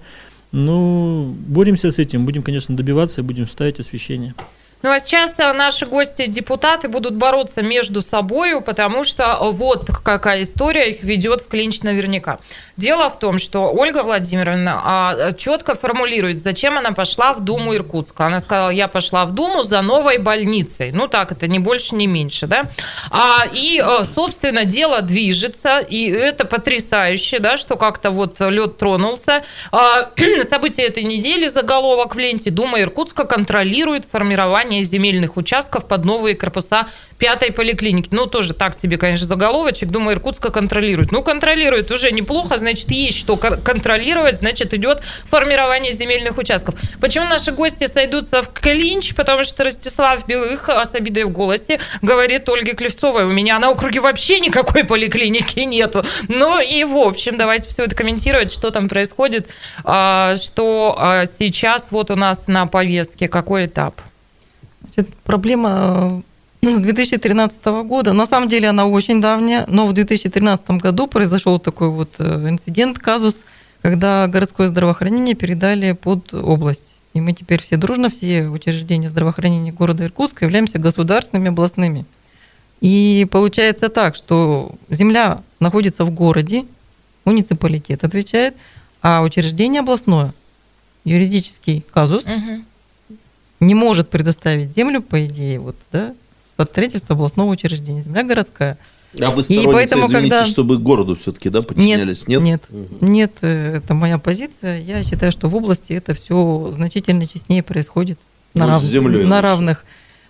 [0.51, 4.33] Ну, боремся с этим, будем, конечно, добиваться и будем ставить освещение.
[4.81, 10.91] Ну а сейчас наши гости, депутаты, будут бороться между собой, потому что вот какая история
[10.91, 12.39] их ведет в клинч наверняка.
[12.79, 18.27] Дело в том, что Ольга Владимировна а, четко формулирует, зачем она пошла в Думу Иркутска.
[18.27, 20.93] Она сказала, я пошла в Думу за новой больницей.
[20.93, 22.69] Ну так, это не больше, не меньше, да?
[23.11, 29.43] А, и, э, собственно, дело движется, и это потрясающе, да, что как-то вот лед тронулся.
[29.73, 30.11] А,
[30.49, 36.87] События этой недели, заголовок в ленте, Дума Иркутска контролирует формирование земельных участков под новые корпуса
[37.19, 38.07] пятой поликлиники.
[38.11, 39.89] Ну, тоже так себе, конечно, заголовочек.
[39.89, 41.11] Дума Иркутска контролирует.
[41.11, 46.75] Ну, контролирует уже неплохо, значит, есть что кон- контролировать, значит, идет формирование земельных участков.
[47.01, 49.13] Почему наши гости сойдутся в клинч?
[49.13, 53.99] Потому что Ростислав Белых с обидой в голосе говорит Ольге Клевцовой, у меня на округе
[53.99, 56.05] вообще никакой поликлиники нету.
[56.29, 59.49] Ну и в общем, давайте все это комментировать, что там происходит,
[59.83, 64.01] а, что а, сейчас вот у нас на повестке, какой этап.
[64.81, 66.28] Значит, проблема э,
[66.61, 71.89] с 2013 года, на самом деле она очень давняя, но в 2013 году произошел такой
[71.89, 73.37] вот э, инцидент, казус,
[73.81, 76.95] когда городское здравоохранение передали под область.
[77.13, 82.05] И мы теперь все дружно, все учреждения здравоохранения города Иркутска являемся государственными, областными.
[82.81, 86.65] И получается так, что земля находится в городе,
[87.25, 88.55] муниципалитет отвечает,
[89.01, 90.33] а учреждение областное,
[91.03, 92.25] юридический казус,
[93.59, 96.13] не может предоставить землю, по идее, вот, да,
[96.59, 98.01] под строительство областного учреждения.
[98.01, 98.77] Земля городская.
[99.21, 102.27] А вы И сторонница, поэтому, извините, когда- чтобы городу все-таки, да, подчинялись?
[102.27, 102.41] Нет?
[102.41, 102.61] Нет,
[102.99, 104.81] нет, э, это моя позиция.
[104.81, 108.19] Я считаю, что в области это все значительно честнее происходит
[108.53, 109.85] на, Ну, рав- землей на равных.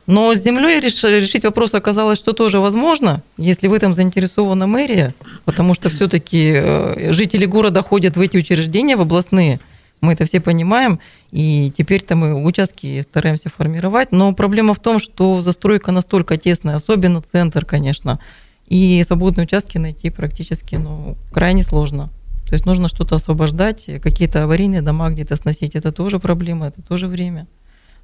[0.05, 5.15] Но с землей реш- решить вопрос оказалось, что тоже возможно, если в этом заинтересована мэрия,
[5.45, 9.59] потому что все-таки жители города ходят в эти учреждения, в областные.
[10.01, 10.99] Мы это все понимаем,
[11.31, 14.11] и теперь-то мы участки стараемся формировать.
[14.11, 18.19] Но проблема в том, что застройка настолько тесная, особенно центр, конечно,
[18.67, 22.09] и свободные участки найти практически ну, крайне сложно.
[22.47, 25.75] То есть нужно что-то освобождать, какие-то аварийные дома где-то сносить.
[25.75, 27.47] Это тоже проблема, это тоже время.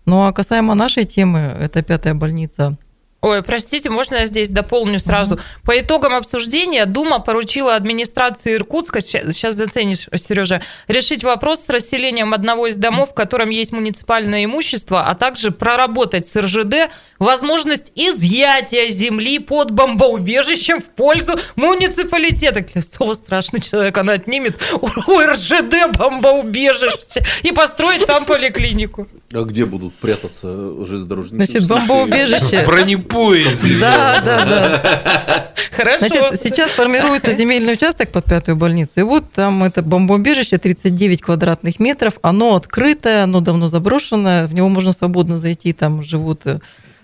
[0.05, 2.77] Ну а касаемо нашей темы, это пятая больница.
[3.21, 5.39] Ой, простите, можно я здесь дополню сразу?
[5.63, 12.67] По итогам обсуждения Дума поручила администрации Иркутска, сейчас заценишь, Сережа, решить вопрос с расселением одного
[12.67, 19.39] из домов, в котором есть муниципальное имущество, а также проработать с РЖД возможность изъятия земли
[19.39, 22.61] под бомбоубежищем в пользу муниципалитета.
[22.61, 29.07] Клевцова страшный человек, она отнимет у РЖД бомбоубежище и построит там поликлинику.
[29.35, 30.47] А где будут прятаться
[30.85, 31.35] железнодорожники?
[31.35, 32.63] Значит, бомбоубежище.
[32.63, 33.79] В бронепоезде.
[33.79, 35.53] Да, да, да.
[35.71, 36.07] Хорошо.
[36.07, 41.79] Значит, сейчас формируется земельный участок под пятую больницу, и вот там это бомбоубежище 39 квадратных
[41.79, 46.59] метров, оно открытое, оно давно заброшенное, в него можно свободно зайти, там живут э,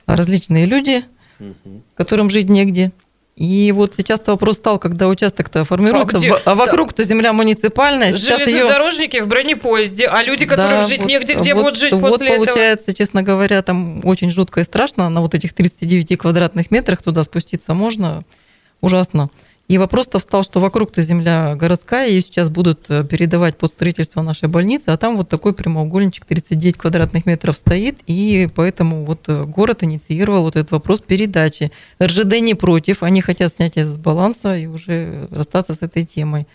[0.06, 1.04] различные люди,
[1.96, 2.92] которым жить негде.
[3.42, 6.32] И вот сейчас-то вопрос стал, когда участок-то формируется, А где?
[6.46, 8.46] а вокруг-то земля муниципальная, сейчас ее...
[8.46, 12.12] Железнодорожники в бронепоезде, а люди, которым Да, жить вот- негде, где вот- будут жить вот
[12.12, 12.46] после этого?
[12.46, 15.10] получается, честно говоря, там очень жутко и страшно.
[15.10, 18.24] На вот этих 39 квадратных метрах туда спуститься можно.
[18.80, 19.32] Ужасно.
[19.72, 24.50] И вопрос-то встал, что вокруг-то земля городская, ее сейчас будут э, передавать под строительство нашей
[24.50, 29.84] больницы, а там вот такой прямоугольничек 39 квадратных метров стоит, и поэтому вот э, город
[29.84, 31.72] инициировал вот этот вопрос передачи.
[32.04, 36.48] РЖД не против, они хотят снять это с баланса и уже расстаться с этой темой.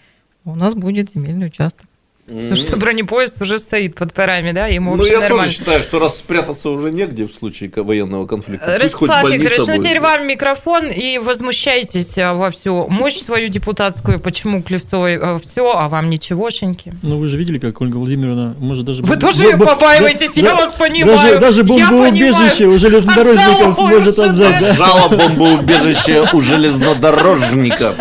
[0.44, 1.86] У нас будет земельный участок.
[2.26, 5.44] Потому что бронепоезд уже стоит под парами, да, ему Ну, вообще я нормально.
[5.44, 9.76] тоже считаю, что раз спрятаться уже негде в случае военного конфликта, пусть хоть Викторович, ну
[9.78, 15.88] теперь вам микрофон и возмущайтесь а, во всю мощь свою депутатскую, почему Клевцовой все, а
[15.88, 16.94] вам ничегошеньки.
[17.02, 19.04] Ну, вы же видели, как Ольга Владимировна, может, даже...
[19.04, 21.38] Вы тоже бо- побаиваетесь, я вас понимаю.
[21.38, 24.60] Даже, даже бомбоубежище у железнодорожников может отжать.
[24.60, 24.72] да.
[24.74, 27.94] Жало бомбоубежище у железнодорожников.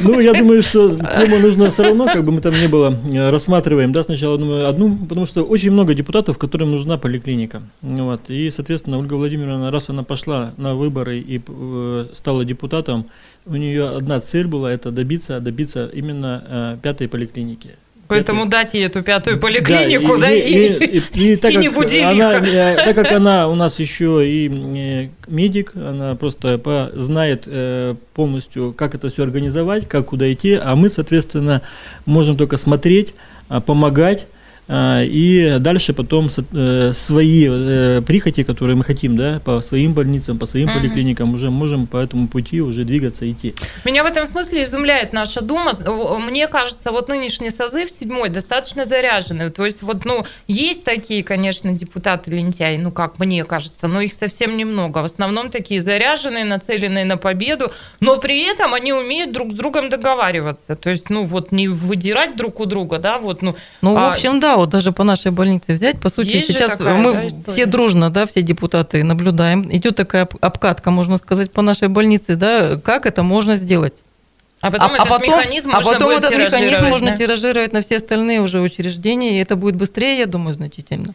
[0.00, 3.13] Ну, я думаю, что тему нужно все равно, как бы мы там не было, э,
[3.18, 7.62] рассматриваем, да, сначала, думаю, одну, потому что очень много депутатов, которым нужна поликлиника.
[7.82, 8.28] Вот.
[8.28, 13.06] И, соответственно, Ольга Владимировна, раз она пошла на выборы и э, стала депутатом,
[13.46, 17.70] у нее одна цель была, это добиться, добиться именно э, пятой поликлиники.
[18.08, 21.68] Поэтому дать ей эту пятую поликлинику, да, и, и, и, и, и так и не
[21.68, 26.90] буди она, э, так как она у нас еще и э, медик, она просто по-
[26.94, 31.62] знает э, полностью, как это все организовать, как куда идти, а мы, соответственно,
[32.06, 33.14] можем только смотреть,
[33.48, 34.26] а, помогать.
[34.66, 40.38] А, И дальше потом э, свои э, прихоти, которые мы хотим, да, по своим больницам,
[40.38, 43.54] по своим поликлиникам, уже можем по этому пути уже двигаться, идти.
[43.84, 45.72] Меня в этом смысле изумляет наша Дума.
[46.18, 49.50] Мне кажется, вот нынешний созыв, седьмой, достаточно заряженный.
[49.50, 54.56] То есть вот, ну, есть такие, конечно, депутаты-лентяи, ну, как мне кажется, но их совсем
[54.56, 54.98] немного.
[54.98, 59.90] В основном такие заряженные, нацеленные на победу, но при этом они умеют друг с другом
[59.90, 60.76] договариваться.
[60.76, 63.56] То есть, ну, вот не выдирать друг у друга, да, вот, ну...
[63.82, 66.78] Ну, в а- общем, да, вот даже по нашей больнице взять, по сути, Есть сейчас
[66.78, 67.48] такая, мы да, история?
[67.48, 72.36] все дружно, да, все депутаты наблюдаем, идет такая об- обкатка, можно сказать, по нашей больнице,
[72.36, 73.94] да, как это можно сделать.
[74.60, 77.16] А потом этот механизм а можно потом будет этот механизм тиражировать, можно да?
[77.16, 81.14] тиражировать на все остальные уже учреждения, и это будет быстрее, я думаю, значительно.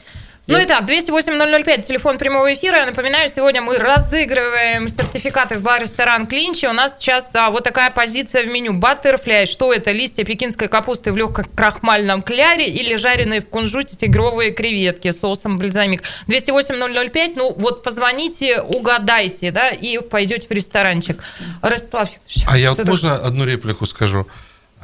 [0.50, 2.78] Ну и так, 208-005, телефон прямого эфира.
[2.78, 6.66] Я напоминаю, сегодня мы разыгрываем сертификаты в бар-ресторан Клинчи.
[6.66, 8.74] У нас сейчас а, вот такая позиция в меню.
[8.74, 9.46] Баттерфляй.
[9.46, 9.92] Что это?
[9.92, 16.02] Листья пекинской капусты в легком крахмальном кляре или жареные в кунжуте тигровые креветки соусом бальзамик.
[16.26, 21.22] 208-005, ну вот позвоните, угадайте, да, и пойдете в ресторанчик.
[21.62, 24.26] Ростислав Викторович, А я вот можно одну реплику скажу?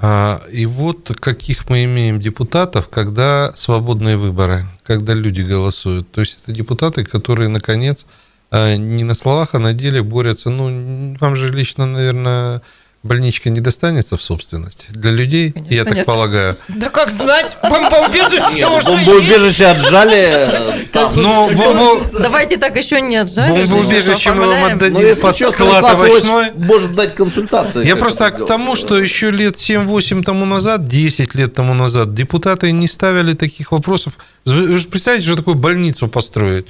[0.01, 6.11] А, и вот каких мы имеем депутатов, когда свободные выборы, когда люди голосуют.
[6.11, 8.05] То есть это депутаты, которые, наконец,
[8.51, 10.49] а, не на словах, а на деле борются.
[10.49, 12.61] Ну, вам же лично, наверное,
[13.05, 16.13] больничка не достанется в собственность для людей, я так Конечно.
[16.13, 16.57] полагаю.
[16.67, 20.85] Да как знать, бомбоубежище Нет, уже бомбоубежище отжали.
[20.91, 21.13] Там.
[21.15, 23.65] Но бомбо- Давайте так еще не отжали.
[23.65, 26.51] Бомбоубежище мы вам отдадим Ну, под склад овощной.
[26.57, 27.85] может дать консультации.
[27.85, 32.71] Я просто к тому, что еще лет 7-8 тому назад, 10 лет тому назад, депутаты
[32.71, 34.13] не ставили таких вопросов.
[34.45, 36.65] Вы вы же представляете, что такое больницу построить?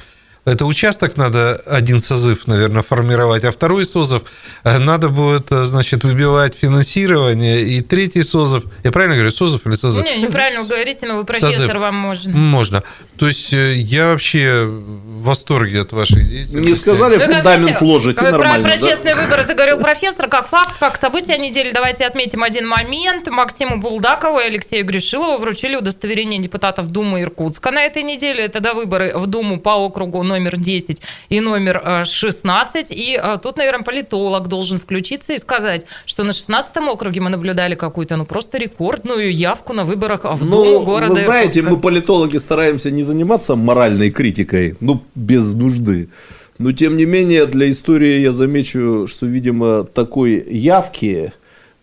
[0.45, 4.21] Это участок надо один созыв, наверное, формировать, а второй созыв
[4.63, 8.63] э, надо будет, э, значит, выбивать финансирование, и третий созыв.
[8.83, 10.05] Я правильно говорю, созыв или созыв?
[10.05, 11.73] Не, неправильно вы говорите, но вы профессор, Созыв.
[11.75, 12.37] вам можно.
[12.37, 12.83] Можно.
[13.17, 16.69] То есть э, я вообще в восторге от вашей деятельности.
[16.69, 18.69] Не сказали, Ну, фундамент ложите, про, нормально.
[18.69, 18.87] про да?
[18.87, 21.71] честные выборы заговорил профессор, как факт, как события недели.
[21.71, 23.27] Давайте отметим один момент.
[23.31, 28.43] Максиму Булдакову и Алексею Гришилову вручили удостоверение депутатов Думы Иркутска на этой неделе.
[28.45, 32.91] Это до выборы в Думу по округу номер 10 и номер э, 16.
[32.91, 37.75] И э, тут, наверное, политолог должен включиться и сказать, что на 16 округе мы наблюдали
[37.75, 41.75] какую-то, ну, просто рекордную явку на выборах в Думу Ну, города вы знаете, Иркутска.
[41.75, 46.09] мы, политологи, стараемся не заниматься моральной критикой, ну, без нужды.
[46.57, 51.33] Но, тем не менее, для истории я замечу, что, видимо, такой явки,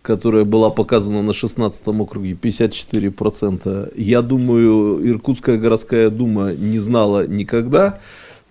[0.03, 7.99] которая была показана на 16 округе, 54%, я думаю, Иркутская городская дума не знала никогда.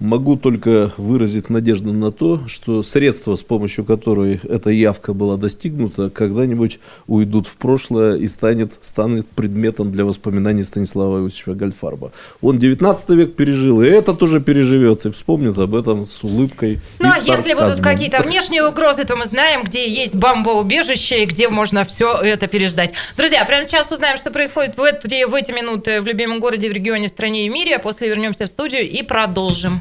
[0.02, 6.10] Могу только выразить надежду на то, что средства, с помощью которой эта явка была достигнута,
[6.10, 12.10] когда-нибудь уйдут в прошлое и станет, станет предметом для воспоминаний Станислава Иосифа Гальфарба.
[12.40, 17.06] Он 19 век пережил, и это тоже переживет, и вспомнит об этом с улыбкой Ну,
[17.06, 21.48] и а если будут какие-то внешние угрозы, то мы знаем, где есть бомбоубежище и где
[21.48, 22.92] можно все это переждать.
[23.16, 26.72] Друзья, прямо сейчас узнаем, что происходит в эти, в эти минуты в любимом городе, в
[26.72, 27.76] регионе, в стране и в мире.
[27.76, 29.80] А после вернемся в студию и продолжим.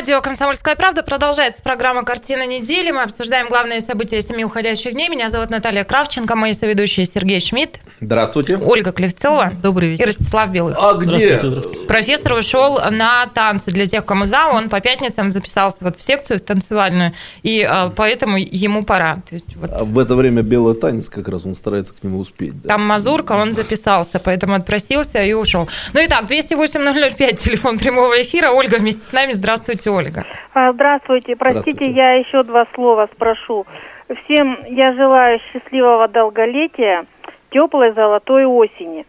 [0.00, 2.90] Радио «Комсомольская правда» продолжается программа «Картина недели».
[2.90, 5.10] Мы обсуждаем главные события семи уходящих дней.
[5.10, 8.56] Меня зовут Наталья Кравченко, мои соведущие Сергей Шмидт, Здравствуйте.
[8.56, 10.04] Ольга Клевцова Добрый вечер.
[10.04, 10.78] и Ростислав Белых.
[10.80, 11.38] А где?
[11.86, 14.46] Профессор ушел на танцы для тех, кому за.
[14.46, 19.16] Он по пятницам записался вот в секцию в танцевальную, и э, поэтому ему пора.
[19.28, 22.20] То есть вот А в это время белый танец как раз, он старается к нему
[22.20, 22.62] успеть.
[22.62, 22.70] да.
[22.70, 25.68] там мазурка, он записался, поэтому отпросился и ушел.
[25.92, 28.50] Ну и так, 208-005, телефон прямого эфира.
[28.50, 29.32] Ольга вместе с нами.
[29.32, 30.24] Здравствуйте, Ольга.
[30.54, 31.92] А, Здравствуйте, простите, Здравствуйте.
[31.92, 33.66] я еще два слова спрошу.
[34.24, 37.06] Всем я желаю счастливого долголетия,
[37.50, 39.06] теплой золотой осени.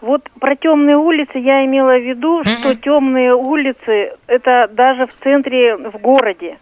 [0.00, 5.76] Вот про темные улицы я имела в виду, что темные улицы это даже в центре,
[5.76, 6.58] в городе.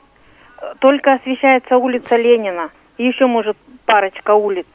[0.79, 4.67] Только освещается улица Ленина и еще может парочка улиц.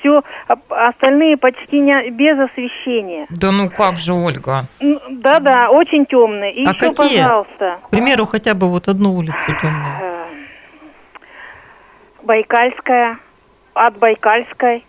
[0.00, 0.22] Все
[0.68, 3.26] остальные почти не без освещения.
[3.30, 4.64] Да ну как же, Ольга?
[5.10, 6.52] Да-да, очень темные.
[6.54, 7.22] И А еще, какие?
[7.22, 9.94] пожалуйста, К примеру, хотя бы вот одну улицу темную.
[10.00, 10.24] э,
[12.22, 13.18] Байкальская,
[13.74, 14.84] от Байкальской,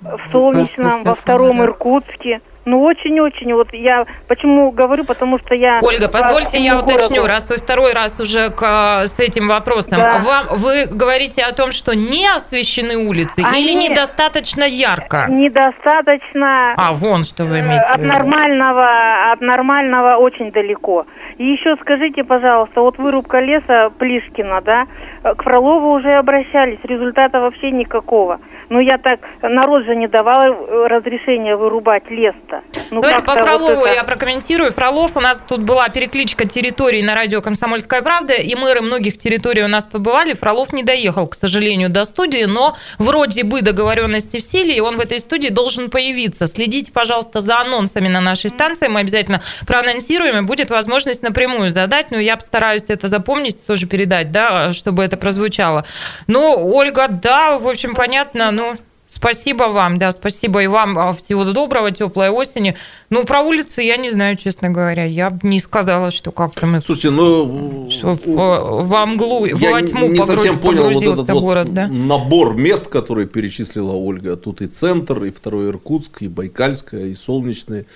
[0.00, 2.40] в Солнечном, во втором Иркутске.
[2.64, 3.52] Ну, очень-очень.
[3.54, 5.80] Вот я почему говорю, потому что я...
[5.82, 7.28] Ольга, позвольте я всему уточню, городу.
[7.28, 9.98] раз вы второй раз уже к, с этим вопросом.
[9.98, 10.18] Да.
[10.18, 15.26] Вам, вы говорите о том, что не освещены улицы или Они- недостаточно ярко?
[15.28, 21.06] Недостаточно А, вон что вы э, имеете от нормального, от нормального очень далеко.
[21.38, 24.84] И еще скажите, пожалуйста, вот вырубка леса Плишкина, да,
[25.22, 28.38] э, к Фролову уже обращались, результата вообще никакого.
[28.70, 32.53] Ну, я так, народ же не давал э, разрешения вырубать лес-то.
[32.90, 34.72] Ну, Давайте по как-то вот Фролову это- я прокомментирую.
[34.72, 39.62] Фролов, у нас тут была перекличка территорий на радио «Комсомольская правда», и мэры многих территорий
[39.62, 40.34] у нас побывали.
[40.34, 44.96] Фролов не доехал, к сожалению, до студии, но вроде бы договоренности в силе, и он
[44.96, 46.46] в этой студии должен появиться.
[46.46, 52.10] Следите, пожалуйста, за анонсами на нашей станции, мы обязательно проанонсируем, и будет возможность напрямую задать,
[52.10, 55.84] но я постараюсь это запомнить, тоже передать, да, чтобы это прозвучало.
[56.26, 58.76] Ну, Ольга, да, в общем, понятно, ну...
[59.14, 60.98] Спасибо вам, да, спасибо и вам.
[60.98, 62.74] а, Всего доброго, теплой осени.
[63.10, 65.04] Ну, про улицы я не знаю, честно говоря.
[65.04, 66.80] Я бы не сказала, что как-то мы...
[66.80, 67.88] Слушайте, ну...
[67.90, 71.72] Что в, во мглу, Я во тьму не погру- совсем понял вот этот вот город,
[71.72, 71.86] да?
[71.86, 74.34] набор мест, которые перечислила Ольга.
[74.36, 77.86] Тут и центр, и второй Иркутск, и Байкальская, и Солнечный.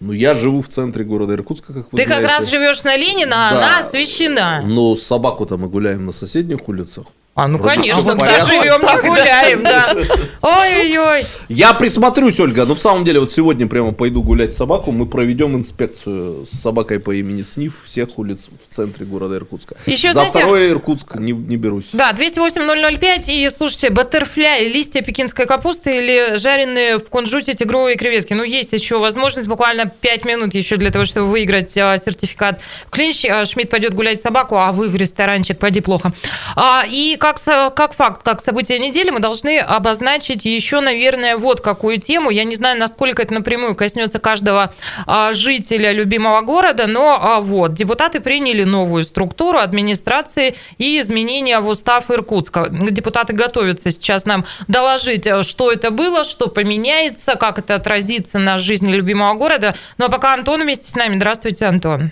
[0.00, 2.26] Ну, я живу в центре города Иркутска, как вы Ты как знаете.
[2.40, 3.58] раз живешь на Ленина, а Да.
[3.58, 4.62] она освещена.
[4.66, 7.04] Но собаку-то мы гуляем на соседних улицах.
[7.36, 8.46] А, ну, Вроде конечно, куда порядке.
[8.46, 9.92] живем, не гуляем, да.
[10.40, 11.26] Ой-ой-ой.
[11.48, 12.64] Я присмотрюсь, Ольга.
[12.64, 14.92] Ну, в самом деле, вот сегодня прямо пойду гулять собаку.
[14.92, 19.74] Мы проведем инспекцию с собакой по имени Сниф всех улиц в центре города Иркутска.
[19.86, 21.86] Еще, За знаете- второй Иркутск не, не берусь.
[21.92, 23.24] Да, 208-005.
[23.28, 28.32] И слушайте, баттерфляй, листья пекинской капусты или жареные в кунжуте тигровые креветки.
[28.34, 32.90] Ну, есть еще возможность, буквально 5 минут еще для того, чтобы выиграть а, сертификат в
[32.90, 33.24] клинч.
[33.24, 36.12] А, Шмидт пойдет гулять собаку, а вы в ресторанчик, пойди плохо.
[36.54, 37.38] А, и как,
[37.74, 42.28] как факт, как событие недели, мы должны обозначить еще, наверное, вот какую тему.
[42.28, 44.74] Я не знаю, насколько это напрямую коснется каждого
[45.06, 51.68] а, жителя любимого города, но а, вот, депутаты приняли новую структуру администрации и изменения в
[51.68, 52.68] устав Иркутска.
[52.68, 58.58] Депутаты готовятся сейчас нам доложить, э, что это было, что поменяется, как это отразится на
[58.58, 59.74] жизни любимого города.
[59.96, 61.16] Ну а пока Антон вместе с нами.
[61.16, 62.10] Здравствуйте, Антон.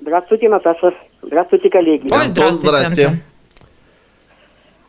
[0.00, 0.92] Здравствуйте, Наташа.
[1.22, 2.06] Здравствуйте, коллеги.
[2.12, 3.06] Ой, здравствуйте, здрасте.
[3.06, 3.20] Антон.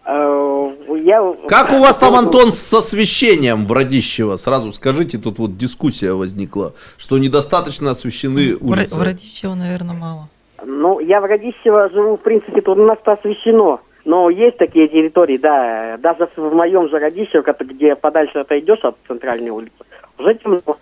[0.05, 1.33] Э, Я...
[1.47, 4.35] Как у вас там, Антон, с освещением в Радищево?
[4.35, 8.95] Сразу скажите, тут вот дискуссия возникла, что недостаточно освещены улицы.
[8.97, 10.29] в Радищево, наверное, мало.
[10.65, 13.81] Ну, я в Радищево живу, в принципе, тут у нас освещено.
[14.03, 19.51] Но есть такие территории, да, даже в моем же Радищево, где подальше отойдешь от центральной
[19.51, 19.75] улицы,
[20.17, 20.77] уже темно.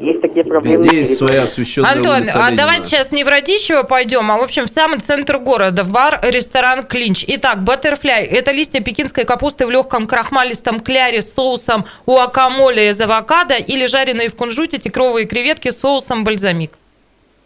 [0.00, 0.84] Есть такие проблемы.
[0.84, 4.42] Везде есть своя освещенная Антон, улица а давайте сейчас не в Радищево пойдем, а в
[4.42, 7.24] общем в самый центр города, в бар, ресторан Клинч.
[7.28, 13.56] Итак, баттерфляй– это листья пекинской капусты в легком крахмалистом кляре с соусом уакамоле из авокадо
[13.56, 16.72] или жареные в кунжуте тикровые креветки с соусом бальзамик.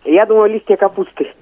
[0.04, 1.32] Я думаю, листья капусты.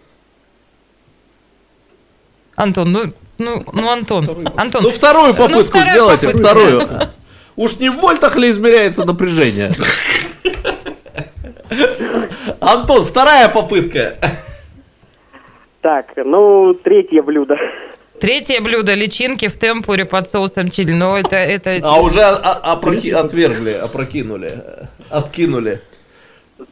[2.57, 3.03] Антон, ну,
[3.37, 4.83] ну, ну Антон, Антон.
[4.83, 6.49] Ну, вторую Ну, попытку вторая сделайте, попытка.
[6.49, 6.83] вторую.
[7.57, 9.73] Уж не в вольтах ли измеряется напряжение?
[12.61, 14.17] Антон, вторая попытка.
[15.81, 17.57] Так, ну, третье блюдо.
[18.21, 20.93] Третье блюдо– личинки в темпуре под соусом чили.
[20.93, 21.37] Ну, это...
[21.37, 21.79] это...
[21.83, 24.51] А уже опроки- отвергли, опрокинули,
[25.09, 25.81] откинули.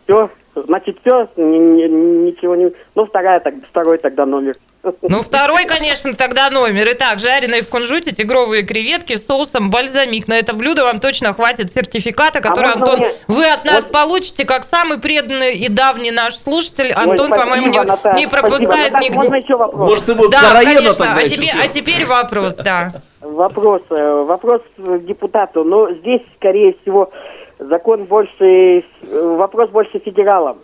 [0.05, 0.29] Все,
[0.65, 2.73] значит, все, ничего не...
[2.95, 4.55] Ну, вторая, так, второй тогда номер.
[5.03, 6.87] Ну, второй, конечно, тогда номер.
[6.93, 10.29] Итак, жареные в кунжуте тигровые креветки с соусом бальзамик.
[10.29, 13.93] На это блюдо вам точно хватит сертификата, который, можно Антон, мне- вы от нас Вот-
[13.93, 16.93] получите, как самый преданный и давний наш слушатель.
[16.93, 18.93] Антон, спасибо, по-моему, не, не пропускает спасибо.
[18.93, 19.15] Наташа, нигде.
[19.19, 19.91] можно еще вопрос?
[19.91, 20.95] Может, ему Да, конечно.
[20.95, 21.55] тогда А съесть?
[21.65, 22.93] а теперь вопрос, да.
[23.23, 25.65] Вопрос, э, вопрос к депутату.
[25.65, 27.11] Но здесь, скорее всего,
[27.59, 28.83] закон больше, э,
[29.13, 30.59] вопрос больше федералам.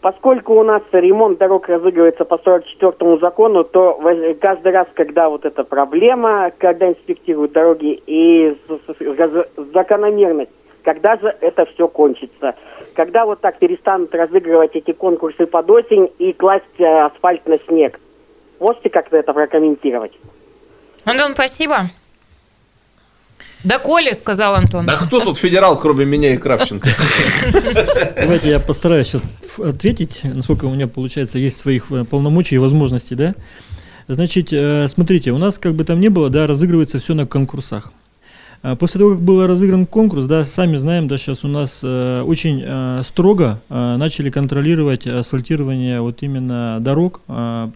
[0.00, 3.98] Поскольку у нас ремонт дорог разыгрывается по 44 закону, то
[4.38, 8.54] каждый раз, когда вот эта проблема, когда инспектируют дороги и
[9.72, 10.50] закономерность,
[10.82, 12.54] когда же это все кончится?
[12.94, 17.98] Когда вот так перестанут разыгрывать эти конкурсы под осень и класть э, асфальт на снег?
[18.60, 20.12] Можете как-то это прокомментировать?
[21.04, 21.90] Антон, спасибо.
[23.64, 24.84] Да, Коля, сказал Антон.
[24.86, 26.90] Да кто тут федерал, кроме меня и Кравченко?
[28.16, 29.22] Давайте я постараюсь сейчас
[29.58, 33.34] ответить, насколько у меня получается есть своих э, полномочий и возможностей, да.
[34.06, 37.92] Значит, э, смотрите, у нас как бы там ни было, да, разыгрывается все на конкурсах.
[38.62, 42.22] А После того, как был разыгран конкурс, да, сами знаем, да, сейчас у нас э,
[42.22, 47.68] очень э, строго э, начали контролировать асфальтирование вот именно дорог, э,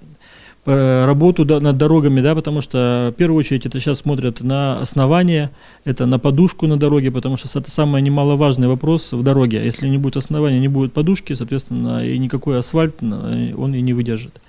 [0.68, 5.50] работу да, над дорогами, да, потому что в первую очередь это сейчас смотрят на основание,
[5.84, 9.64] это на подушку на дороге, потому что это самый немаловажный вопрос в дороге.
[9.64, 13.94] Если не будет основания, не будет подушки, соответственно, и никакой асфальт э, он и не
[13.94, 14.40] выдержит.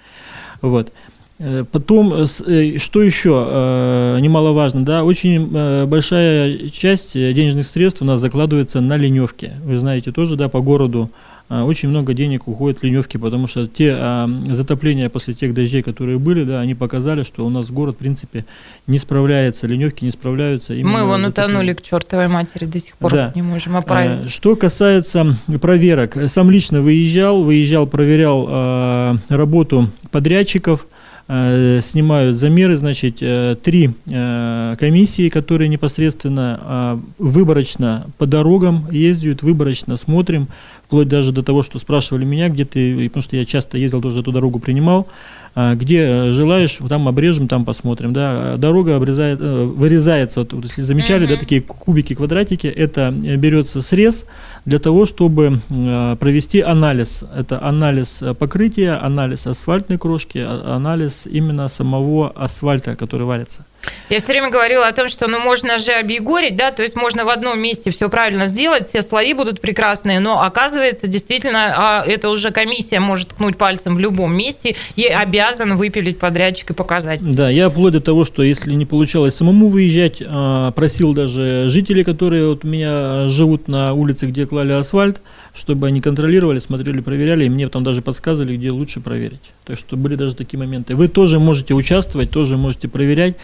[0.61, 0.91] Вот.
[1.39, 7.65] Э, Потом, э, э, что еще э, немаловажно, да, очень э, большая часть э, денежных
[7.65, 9.53] средств у нас закладывается на леневки.
[9.63, 13.67] Вы знаете тоже, да, по городу э, очень много денег уходит в леневки, потому что
[13.67, 17.95] те э, затопления после тех дождей, которые были, да, они показали, что у нас город,
[17.95, 18.45] в принципе,
[18.87, 20.73] не справляется, леневки не справляются.
[20.73, 21.29] Мы затоплением.
[21.29, 23.31] утонули к чертовой матери, до сих пор Да.
[23.35, 24.29] не можем Э, оправить.
[24.29, 30.85] Что касается проверок, сам лично выезжал, выезжал, проверял э, работу подрядчиков,
[31.27, 39.95] э, снимают замеры, значит, э, три э, комиссии, которые непосредственно выборочно по дорогам ездят, выборочно
[39.97, 40.47] смотрим,
[40.89, 44.21] вплоть даже до того, что спрашивали меня, где ты, потому что я часто ездил, тоже
[44.21, 45.07] эту дорогу принимал,
[45.53, 50.63] а, где э, желаешь, там обрежем, там посмотрим, да, А дорога обрезает, э, вырезается, вот,
[50.63, 54.25] если замечали, да, такие кубики, квадратики, это э, берется срез
[54.65, 62.31] для того, чтобы провести анализ, это анализ покрытия, анализ асфальтной крошки, а- анализ именно самого
[62.31, 63.63] асфальта, который варится.
[64.09, 67.25] Я все время говорила о том, что ну можно же объегорить, да, то есть можно
[67.25, 72.30] в одном месте все правильно сделать, все слои будут прекрасные, но оказывается, действительно, а, это
[72.30, 77.19] уже комиссия может ткнуть пальцем в любом месте и обязан выпилить подрядчик и показать.
[77.21, 82.03] Да, я вплоть до того, что если не получалось самому выезжать, а, просил даже жителей,
[82.03, 85.21] которые вот у меня живут на улице, где клали асфальт,
[85.53, 89.41] чтобы они контролировали, смотрели, проверяли, и мне там даже подсказывали, где лучше проверить.
[89.65, 90.95] Так что были даже такие моменты.
[90.95, 93.36] Вы тоже можете участвовать, тоже можете проверять.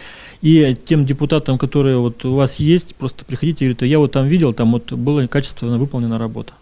[0.46, 4.28] И тем депутатам, которые вот у вас есть, просто приходите и говорите, я вот там
[4.28, 6.52] видел, там вот была качественно выполнена работа.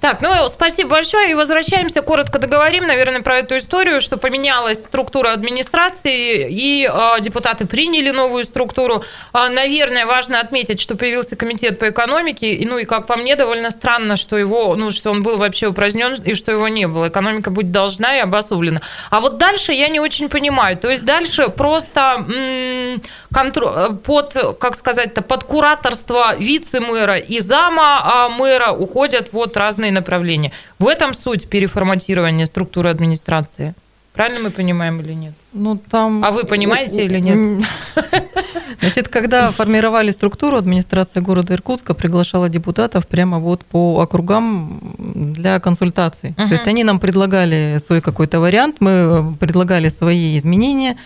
[0.00, 5.32] Так, ну спасибо большое и возвращаемся, коротко договорим, наверное, про эту историю, что поменялась структура
[5.32, 9.02] администрации и э, депутаты приняли новую структуру.
[9.32, 13.34] А, наверное, важно отметить, что появился комитет по экономике, и, ну и как по мне
[13.34, 17.08] довольно странно, что его, ну что он был вообще упразднен и что его не было.
[17.08, 18.80] Экономика быть должна и обособлена.
[19.10, 20.76] А вот дальше я не очень понимаю.
[20.76, 23.02] То есть дальше просто м,
[23.34, 30.52] контро- под, как сказать-то, под кураторство вице-мэра и зама а, мэра уходят вот разные направления.
[30.78, 33.74] В этом суть переформатирования структуры администрации.
[34.18, 35.34] Правильно мы понимаем или нет?
[35.52, 36.24] Ну, там...
[36.24, 37.64] А вы понимаете или нет?
[38.80, 46.30] Значит, когда формировали структуру, администрация города Иркутска приглашала депутатов прямо вот по округам для консультаций.
[46.30, 46.48] Мгм.
[46.48, 50.98] То есть они нам предлагали свой какой-то вариант, мы предлагали свои изменения.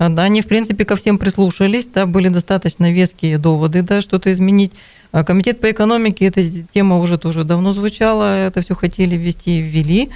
[0.00, 4.32] А, Да, они, в принципе, ко всем прислушались, да, были достаточно веские доводы, да, что-то
[4.32, 4.72] изменить.
[5.12, 6.42] А Комитет по экономике, эта
[6.72, 10.08] тема уже тоже давно звучала, это все хотели ввести, ввели.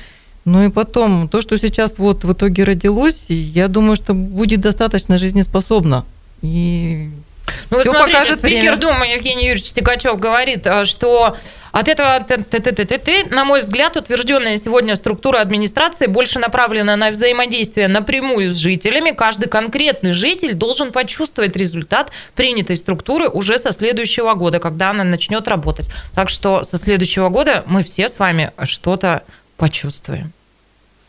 [0.47, 5.19] Ну и потом, то, что сейчас вот в итоге родилось, я думаю, что будет достаточно
[5.19, 6.07] жизнеспособно.
[6.41, 7.11] И
[7.71, 8.77] Ну, вот все смотрите, покажет спикер время.
[8.77, 11.37] Думы Евгений Юрьевич Тикачев говорит, а, что
[11.73, 12.25] от этого,
[13.31, 19.11] на мой взгляд, утвержденная сегодня структура администрации больше направлена на взаимодействие напрямую с жителями.
[19.11, 25.49] Каждый конкретный житель должен почувствовать результат принятой структуры уже со следующего года, когда она начнет
[25.49, 25.91] работать.
[26.15, 29.25] Так что со следующего года мы все с вами что-то
[29.57, 30.33] почувствуем.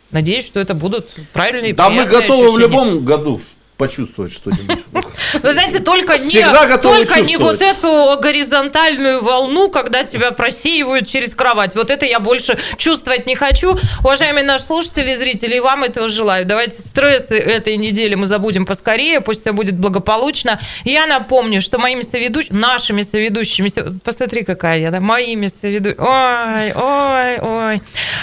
[0.10, 2.58] Надеюсь, что это будут правильные Да мы готовы в ощущения.
[2.58, 3.42] любом году
[3.78, 4.80] почувствовать что-нибудь.
[5.42, 11.08] Вы знаете, только, не, Всегда готовы только не вот эту горизонтальную волну, когда тебя просеивают
[11.08, 11.76] через кровать.
[11.76, 13.78] Вот это я больше чувствовать не хочу.
[14.00, 16.46] Уважаемые наши слушатели и зрители, и вам этого желаю.
[16.46, 20.60] Давайте стрессы этой недели мы забудем поскорее, пусть все будет благополучно.
[20.84, 23.70] Я напомню, что моими соведущими, нашими соведущими,
[24.00, 27.82] посмотри, какая я, да, моими соведущими, ой, ой, ой.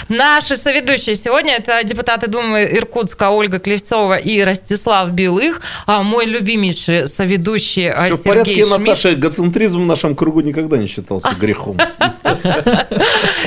[0.09, 5.42] Наши соведущие сегодня это депутаты Думы Иркутска Ольга Клевцова и Ростислав Белых,
[5.85, 8.79] а мой любимейший соведущий а, Все в Сергей порядке, Шмидт.
[8.79, 9.13] Наташа.
[9.13, 11.77] Эгоцентризм в нашем кругу никогда не считался грехом.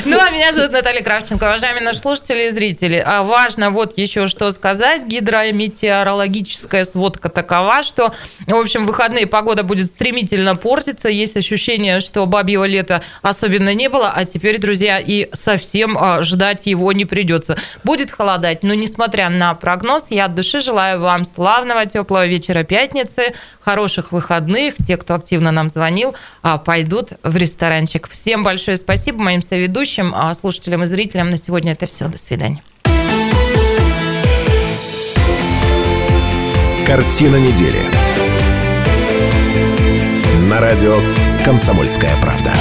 [0.05, 1.44] Ну, а меня зовут Наталья Кравченко.
[1.44, 5.05] Уважаемые наши слушатели и зрители, а важно вот еще что сказать.
[5.05, 8.14] Гидрометеорологическая сводка такова, что,
[8.47, 11.09] в общем, в выходные погода будет стремительно портиться.
[11.09, 16.66] Есть ощущение, что бабьего лета особенно не было, а теперь, друзья, и совсем а, ждать
[16.66, 17.59] его не придется.
[17.84, 23.34] Будет холодать, но несмотря на прогноз, я от души желаю вам славного теплого вечера пятницы,
[23.61, 24.74] хороших выходных.
[24.87, 28.09] Те, кто активно нам звонил, а, пойдут в ресторанчик.
[28.09, 31.30] Всем большое спасибо моим соведущим, а, слушателям и зрителям.
[31.30, 32.09] На сегодня это все.
[32.09, 32.62] До свидания.
[36.87, 37.80] Картина недели.
[40.49, 41.01] На радио
[41.45, 42.53] «Комсомольская правда».